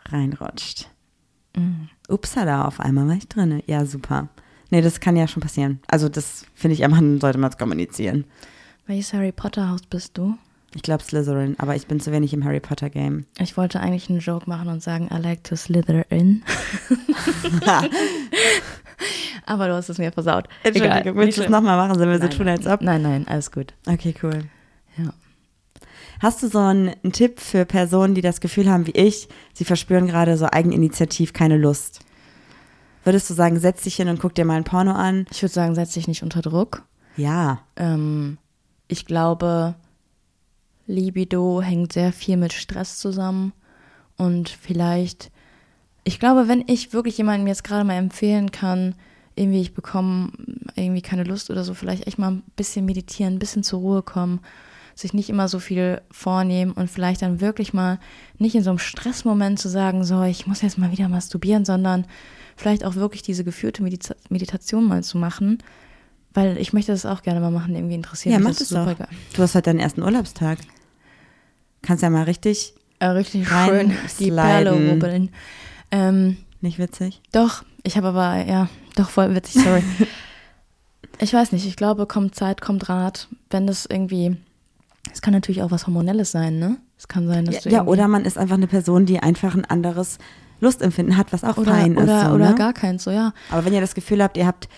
[0.06, 0.88] reinrutscht.
[2.08, 3.62] Upsala, auf einmal war ich drin.
[3.66, 4.28] Ja, super.
[4.70, 5.80] Nee, das kann ja schon passieren.
[5.88, 8.24] Also, das finde ich, man sollte man es kommunizieren.
[8.86, 10.36] Welches Harry Potter Haus bist du?
[10.74, 13.26] Ich glaube Slytherin, aber ich bin zu wenig im Harry Potter Game.
[13.38, 16.42] Ich wollte eigentlich einen Joke machen und sagen, I like to slither in.
[19.44, 20.48] Aber du hast es mir versaut.
[20.62, 21.98] Entschuldigung, Egal, willst du es nochmal machen?
[21.98, 22.80] Sollen wir so tun, als ob?
[22.80, 23.74] Nein, nein, alles gut.
[23.86, 24.44] Okay, cool.
[24.96, 25.12] Ja.
[26.20, 29.64] Hast du so einen, einen Tipp für Personen, die das Gefühl haben wie ich, sie
[29.64, 32.00] verspüren gerade so eigeninitiativ keine Lust?
[33.04, 35.26] Würdest du sagen, setz dich hin und guck dir mal ein Porno an?
[35.30, 36.84] Ich würde sagen, setz dich nicht unter Druck.
[37.16, 37.60] Ja.
[37.76, 38.38] Ähm,
[38.86, 39.74] ich glaube,
[40.86, 43.52] Libido hängt sehr viel mit Stress zusammen.
[44.16, 45.32] Und vielleicht,
[46.04, 48.94] ich glaube, wenn ich wirklich jemandem jetzt gerade mal empfehlen kann,
[49.34, 50.30] irgendwie ich bekomme
[50.76, 54.02] irgendwie keine Lust oder so, vielleicht echt mal ein bisschen meditieren, ein bisschen zur Ruhe
[54.02, 54.40] kommen,
[54.94, 57.98] sich nicht immer so viel vornehmen und vielleicht dann wirklich mal
[58.38, 62.06] nicht in so einem Stressmoment zu sagen, so, ich muss jetzt mal wieder masturbieren, sondern
[62.56, 65.58] vielleicht auch wirklich diese geführte Medita Meditation mal zu machen,
[66.34, 68.68] weil ich möchte das auch gerne mal machen, irgendwie interessiert Ja, mich mach das das
[68.68, 69.08] super geil.
[69.34, 70.58] Du hast heute deinen ersten Urlaubstag.
[71.82, 74.30] Kannst ja mal richtig, Äh, richtig schön die.
[74.30, 75.30] Perle rubbeln.
[75.90, 77.20] Ähm, nicht witzig?
[77.32, 79.82] doch, ich habe aber, ja, doch voll witzig, sorry.
[81.18, 84.36] ich weiß nicht, ich glaube, kommt Zeit, kommt Rat, wenn das irgendwie,
[85.10, 86.78] es kann natürlich auch was Hormonelles sein, ne?
[86.98, 89.54] Es kann sein, dass Ja, du ja, oder man ist einfach eine Person, die einfach
[89.54, 90.18] ein anderes
[90.60, 92.26] Lustempfinden hat, was auch oder, fein oder, ist.
[92.28, 92.54] So, oder ne?
[92.54, 93.32] gar keins, so ja.
[93.50, 94.68] Aber wenn ihr das Gefühl habt, ihr habt,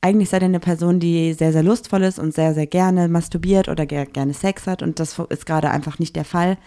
[0.00, 3.68] eigentlich seid ihr eine Person, die sehr, sehr lustvoll ist und sehr, sehr gerne masturbiert
[3.68, 6.58] oder ger gerne Sex hat und das ist gerade einfach nicht der Fall,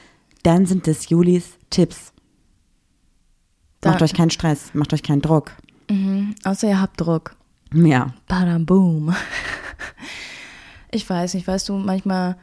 [0.43, 2.14] dann sind das Julis Tipps.
[3.82, 5.51] Da- Macht euch keinen Stress, macht euch keinen Druck.
[5.89, 6.36] Mhm.
[6.45, 7.36] Außer ihr habt Druck.
[7.74, 8.14] Ja.
[8.28, 9.14] Badam boom.
[10.93, 12.36] Ich weiß nicht, weißt du, manchmal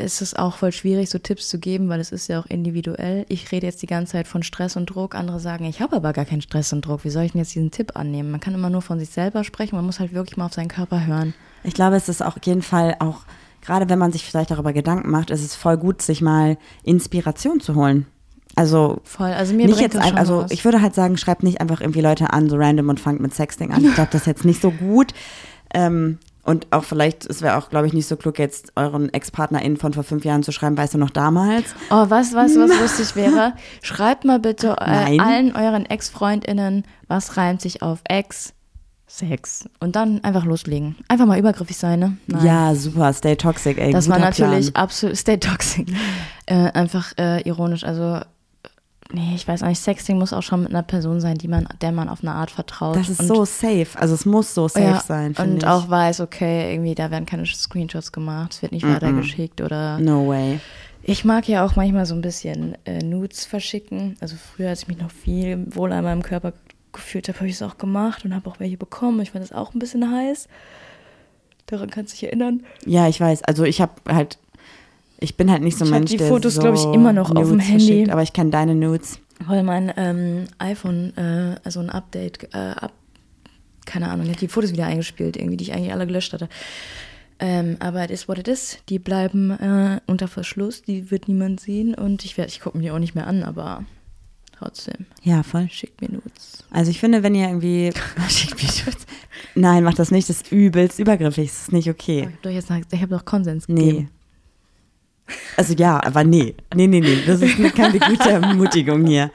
[0.00, 3.24] ist es auch voll schwierig, so Tipps zu geben, weil es ist ja auch individuell.
[3.28, 5.14] Ich rede jetzt die ganze Zeit von Stress und Druck.
[5.14, 7.04] Andere sagen, ich habe aber gar keinen Stress und Druck.
[7.04, 8.30] Wie soll ich denn jetzt diesen Tipp annehmen?
[8.30, 9.76] Man kann immer nur von sich selber sprechen.
[9.76, 11.34] Man muss halt wirklich mal auf seinen Körper hören.
[11.62, 13.20] Ich glaube, es ist auch auf jeden Fall auch,
[13.62, 17.60] gerade wenn man sich vielleicht darüber Gedanken macht, ist es voll gut, sich mal Inspiration
[17.60, 18.06] zu holen.
[18.56, 19.30] Also Voll.
[19.30, 20.50] Also mir nicht jetzt ein, schon also was.
[20.50, 23.34] ich würde halt sagen, schreibt nicht einfach irgendwie Leute an, so random und fangt mit
[23.34, 23.84] Sexting an.
[23.84, 25.14] Ich glaube, das ist jetzt nicht so gut.
[25.72, 26.18] Ähm,
[26.50, 29.92] und auch vielleicht, es wäre auch, glaube ich, nicht so klug, jetzt euren Ex-PartnerInnen von
[29.92, 31.76] vor fünf Jahren zu schreiben, weißt du noch damals?
[31.90, 33.54] Oh, was, du, was lustig wäre?
[33.82, 38.52] Schreibt mal bitte äh, allen euren Ex-FreundInnen, was reimt sich auf Ex?
[39.06, 39.68] Sex.
[39.78, 40.96] Und dann einfach loslegen.
[41.06, 42.16] Einfach mal übergriffig sein, ne?
[42.26, 42.44] Nein.
[42.44, 43.92] Ja, super, stay toxic, ey.
[43.92, 45.88] Das war natürlich absolut stay toxic.
[46.46, 47.84] äh, einfach äh, ironisch.
[47.84, 48.22] Also,
[49.12, 51.68] nee, ich weiß auch nicht, Sexting muss auch schon mit einer Person sein, die man,
[51.80, 52.96] der man auf eine Art vertraut.
[52.96, 53.88] Das ist und, so safe.
[53.94, 55.66] Also es muss so safe ja, sein, Und ich.
[55.66, 59.98] auch weiß, okay, irgendwie, da werden keine Screenshots gemacht, es wird nicht weitergeschickt oder.
[59.98, 60.60] no way.
[61.02, 64.16] Ich mag ja auch manchmal so ein bisschen äh, Nudes verschicken.
[64.20, 66.52] Also früher, als ich mich noch viel wohler in meinem Körper
[66.92, 69.20] gefühlt habe, habe ich es auch gemacht und habe auch welche bekommen.
[69.20, 70.48] Ich fand das auch ein bisschen heiß.
[71.66, 72.64] Daran kannst du dich erinnern.
[72.84, 73.44] Ja, ich weiß.
[73.44, 74.38] Also ich habe halt,
[75.20, 76.84] ich bin halt nicht so ein Ich hab Mensch, die der Fotos, so glaub ich,
[76.84, 77.86] immer noch auf dem Nudes Handy.
[77.86, 79.18] verschickt, aber ich kenne deine Nudes.
[79.46, 82.92] Weil mein ähm, iPhone, äh, also ein Update, äh, ab,
[83.86, 86.48] keine Ahnung, hat die Fotos wieder eingespielt, irgendwie, die ich eigentlich alle gelöscht hatte.
[87.38, 88.78] Ähm, aber it is what it is.
[88.90, 92.82] Die bleiben äh, unter Verschluss, die wird niemand sehen und ich werde, ich gucke mir
[92.84, 93.84] die auch nicht mehr an, aber
[94.58, 95.68] trotzdem, Ja, voll.
[95.70, 96.64] schickt mir Nudes.
[96.70, 97.92] Also ich finde, wenn ihr irgendwie
[98.28, 99.06] schickt mir Nudes.
[99.54, 100.28] Nein, macht das nicht.
[100.28, 101.48] Das ist übelst übergriffig.
[101.48, 102.22] Das ist nicht Ich okay.
[102.26, 104.06] habe doch jetzt ich habe doch Konsens Nee.
[105.56, 106.54] Also ja, aber nee.
[106.74, 107.22] Nee, nee, nee.
[107.26, 109.30] Das ist keine gute Ermutigung hier.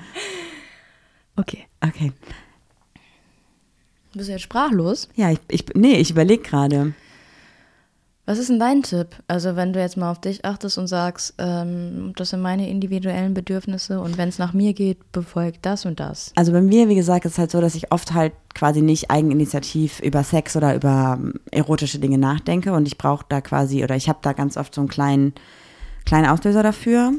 [1.35, 1.65] Okay.
[1.81, 2.11] Okay.
[4.13, 5.09] Bist du jetzt sprachlos?
[5.15, 6.93] Ja, ich, ich nee, ich überlege gerade.
[8.27, 9.09] Was ist denn dein Tipp?
[9.27, 13.35] Also wenn du jetzt mal auf dich achtest und sagst, ähm, das sind meine individuellen
[13.35, 16.31] Bedürfnisse und wenn es nach mir geht, befolgt das und das.
[16.35, 19.11] Also bei mir, wie gesagt, ist es halt so, dass ich oft halt quasi nicht
[19.11, 23.95] eigeninitiativ über Sex oder über ähm, erotische Dinge nachdenke und ich brauche da quasi oder
[23.95, 25.33] ich habe da ganz oft so einen kleinen
[26.05, 27.13] kleinen Auslöser dafür.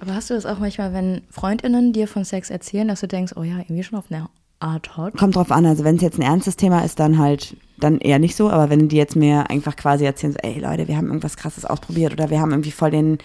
[0.00, 3.32] Aber hast du das auch manchmal, wenn FreundInnen dir von Sex erzählen, dass du denkst,
[3.36, 4.30] oh ja, irgendwie schon auf einer
[4.60, 5.16] Art Hot.
[5.16, 8.18] Kommt drauf an, also wenn es jetzt ein ernstes Thema ist, dann halt, dann eher
[8.18, 11.06] nicht so, aber wenn die jetzt mir einfach quasi erzählen, so, ey Leute, wir haben
[11.06, 13.18] irgendwas krasses ausprobiert oder wir haben irgendwie voll den,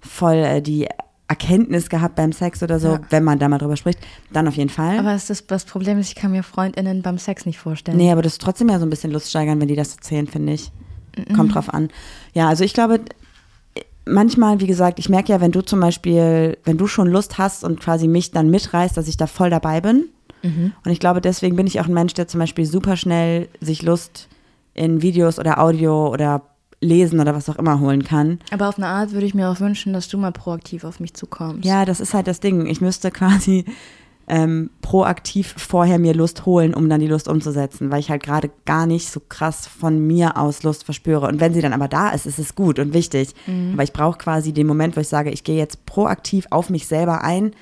[0.00, 0.86] voll äh, die
[1.28, 3.00] Erkenntnis gehabt beim Sex oder so, Ja.
[3.10, 3.98] wenn man da mal drüber spricht,
[4.32, 4.98] dann auf jeden Fall.
[4.98, 7.96] Aber das, ist das Problem ist, ich kann mir FreundInnen beim Sex nicht vorstellen.
[7.96, 10.26] nee, aber das ist trotzdem ja so ein bisschen Lust steigern, wenn die das erzählen,
[10.28, 10.70] finde ich.
[11.34, 11.88] Kommt drauf an.
[12.34, 13.00] Ja, also ich glaube,
[14.06, 17.64] manchmal, wie gesagt, ich merke ja, wenn du zum Beispiel, wenn du schon Lust hast
[17.64, 20.06] und quasi mich dann mitreißt, dass ich da voll dabei bin.
[20.84, 23.82] Und ich glaube, deswegen bin ich auch ein Mensch, der zum Beispiel super schnell sich
[23.82, 24.28] Lust
[24.74, 26.42] in Videos oder Audio oder
[26.80, 28.38] Lesen oder was auch immer holen kann.
[28.52, 31.14] Aber auf eine Art würde ich mir auch wünschen, dass du mal proaktiv auf mich
[31.14, 31.64] zukommst.
[31.64, 32.66] Ja, das ist halt das Ding.
[32.66, 33.64] Ich müsste quasi
[34.28, 38.50] ähm, proaktiv vorher mir Lust holen, um dann die Lust umzusetzen, weil ich halt gerade
[38.64, 41.26] gar nicht so krass von mir aus Lust verspüre.
[41.28, 43.34] Und wenn sie dann aber da ist, ist es gut und wichtig.
[43.74, 46.86] Aber ich brauche quasi den Moment, wo ich sage, ich gehe jetzt proaktiv auf mich
[46.86, 47.52] selber ein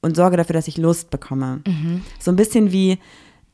[0.00, 1.60] und sorge dafür, dass ich Lust bekomme.
[2.20, 2.98] So ein bisschen wie,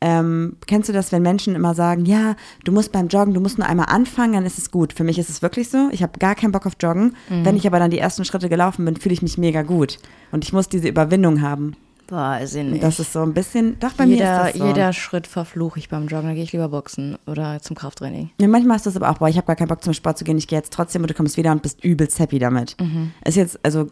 [0.01, 3.59] ähm, kennst du das, wenn Menschen immer sagen, ja, du musst beim Joggen, du musst
[3.59, 4.93] nur einmal anfangen, dann ist es gut.
[4.93, 5.89] Für mich ist es wirklich so.
[5.91, 7.17] Ich habe gar keinen Bock auf Joggen.
[7.45, 9.99] Wenn ich aber dann die ersten Schritte gelaufen bin, fühle ich mich mega gut.
[10.33, 11.75] Und ich muss diese Überwindung haben.
[12.11, 12.83] Weiß ich nicht.
[12.83, 14.67] Das ist so ein bisschen, doch bei mir jeder, ist das so.
[14.67, 16.29] jeder Schritt verfluche ich beim Joggen.
[16.29, 18.31] Da gehe ich lieber boxen oder zum Krafttraining.
[18.41, 20.25] Ja, manchmal ist das aber auch, boah, ich habe gar keinen Bock zum Sport zu
[20.25, 22.77] gehen, ich gehe jetzt trotzdem und du kommst wieder und bist übelst happy damit.
[23.25, 23.89] Ist jetzt, also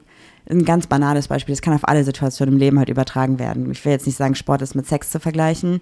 [0.48, 3.70] ein ganz banales Beispiel, das kann auf alle Situationen im Leben halt übertragen werden.
[3.70, 5.80] Ich will jetzt nicht sagen, Sport ist mit Sex zu vergleichen,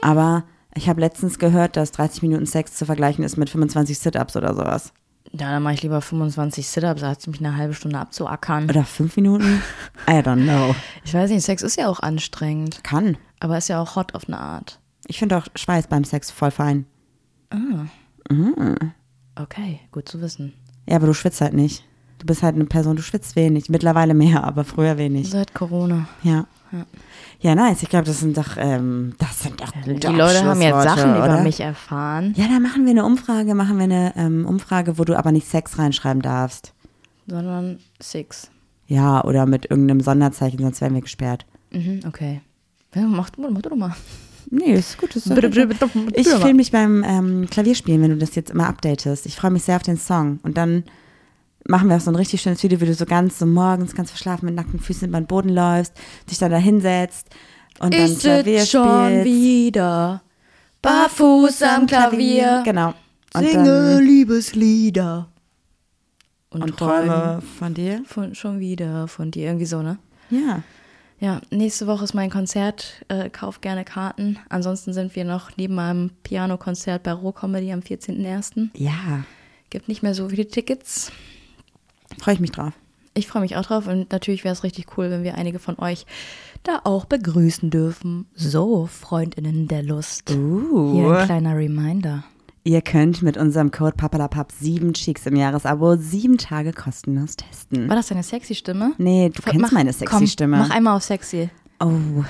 [0.00, 0.44] aber
[0.76, 4.54] ich habe letztens gehört, dass 30 Minuten Sex zu vergleichen ist mit 25 Sit-Ups oder
[4.54, 4.92] sowas.
[5.36, 8.70] Ja, dann mache ich lieber 25 Sit-Ups, als mich eine halbe Stunde abzuackern.
[8.70, 9.62] Oder fünf Minuten?
[10.08, 10.76] I don't know.
[11.04, 12.84] Ich weiß nicht, Sex ist ja auch anstrengend.
[12.84, 13.16] Kann.
[13.40, 14.78] Aber ist ja auch hot auf eine Art.
[15.08, 16.86] Ich finde auch Schweiß beim Sex voll fein.
[19.34, 20.52] Okay, gut zu wissen.
[20.88, 21.84] Ja, aber du schwitzt halt nicht.
[22.18, 23.68] Du bist halt eine Person, du schwitzt wenig.
[23.68, 25.30] Mittlerweile mehr, aber früher wenig.
[25.30, 26.08] Seit Corona.
[26.22, 26.46] Ja.
[27.40, 27.82] Ja, nice.
[27.82, 31.10] Ich glaube, das sind doch, ähm, das sind doch Die gute Leute haben jetzt Sachen
[31.14, 31.42] über oder?
[31.42, 35.16] mich erfahren, Ja, da machen wir eine Umfrage, machen wir eine ähm, Umfrage, wo du
[35.16, 36.72] aber nicht Sex reinschreiben darfst.
[37.26, 38.50] sondern Six.
[38.86, 41.46] Ja, oder mit irgendeinem Sonderzeichen, sonst werden wir gesperrt.
[41.70, 42.40] Mhm, okay.
[42.94, 43.94] Ja, mach, du- mach du doch mal.
[44.50, 45.14] Nee, ist gut.
[45.16, 49.26] Ist Ich filme mich beim ähm, Klavierspielen, wenn du das jetzt immer updatest.
[49.26, 50.38] Ich freue mich sehr auf den Song.
[50.42, 50.84] Und dann
[51.66, 54.10] machen wir auch so ein richtig schönes Video, wie du so ganz so morgens ganz
[54.10, 55.94] verschlafen mit nackten Füßen über den Boden läufst,
[56.30, 57.28] dich dann da hinsetzt
[57.78, 59.24] und dann Ich Klavier sitz schon spielst.
[59.24, 60.22] wieder
[60.82, 62.62] barfuß am Klavier.
[62.64, 62.94] Genau.
[63.34, 65.28] Und Singe dann Liebeslieder.
[66.50, 68.02] Und, und träume Träume von dir.
[68.06, 69.46] von, schon wieder von dir.
[69.46, 69.98] Irgendwie so, ne?
[70.30, 70.62] Ja.
[71.18, 73.04] Ja, nächste Woche ist mein Konzert.
[73.08, 74.38] Äh, kauf gerne Karten.
[74.50, 78.68] Ansonsten sind wir noch neben meinem Piano-Konzert bei Roh Comedy am 14.01.
[78.74, 79.24] Ja.
[79.70, 81.10] Gibt nicht mehr so viele Tickets.
[82.20, 82.72] Freue ich mich drauf.
[83.16, 85.78] Ich freue mich auch drauf und natürlich wäre es richtig cool, wenn wir einige von
[85.78, 86.04] euch
[86.64, 88.26] da auch begrüßen dürfen.
[88.34, 90.30] So, Freundinnen der Lust.
[90.30, 91.10] Hier Uh.
[91.12, 92.24] ein kleiner Reminder.
[92.64, 97.88] Ihr könnt mit unserem Code PAPALAPAP sieben Cheeks im Jahresabo sieben Tage kostenlos testen.
[97.88, 98.94] War das deine sexy Stimme?
[98.98, 100.56] Nee, du kennst Mach- meine sexy komm, Stimme.
[100.56, 101.50] Mach einmal auf sexy.
[101.78, 102.24] Oh.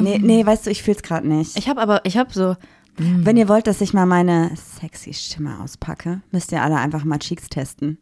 [0.00, 1.56] Nee, nee, weißt du, ich fühl's gerade nicht.
[1.58, 2.54] Ich habe aber, ich habe so,
[2.98, 7.18] Wenn ihr wollt, dass ich mal meine sexy Stimme auspacke, müsst ihr alle einfach mal
[7.18, 7.96] Cheeks testen.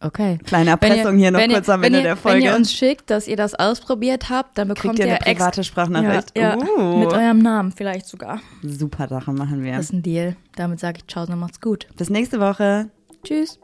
[0.00, 0.38] Okay.
[0.44, 2.38] Kleine Wenn ihr- Erpressung hier noch wenn ihr- kurz am Ende ihr, der Folge.
[2.38, 5.64] Wenn ihr uns schickt, dass ihr das ausprobiert habt, dann bekommt Kriegt ihr eine private
[5.64, 6.36] Sprachnachricht?
[6.36, 6.98] Ja, ja Uh.
[6.98, 8.40] mit eurem Namen vielleicht sogar.
[8.62, 9.72] Super Sache machen wir.
[9.76, 10.36] Das ist ein Deal.
[10.56, 11.86] Damit sage ich Ciao, dann macht's gut.
[11.96, 12.90] Bis nächste Woche.
[13.24, 13.58] Tschüss.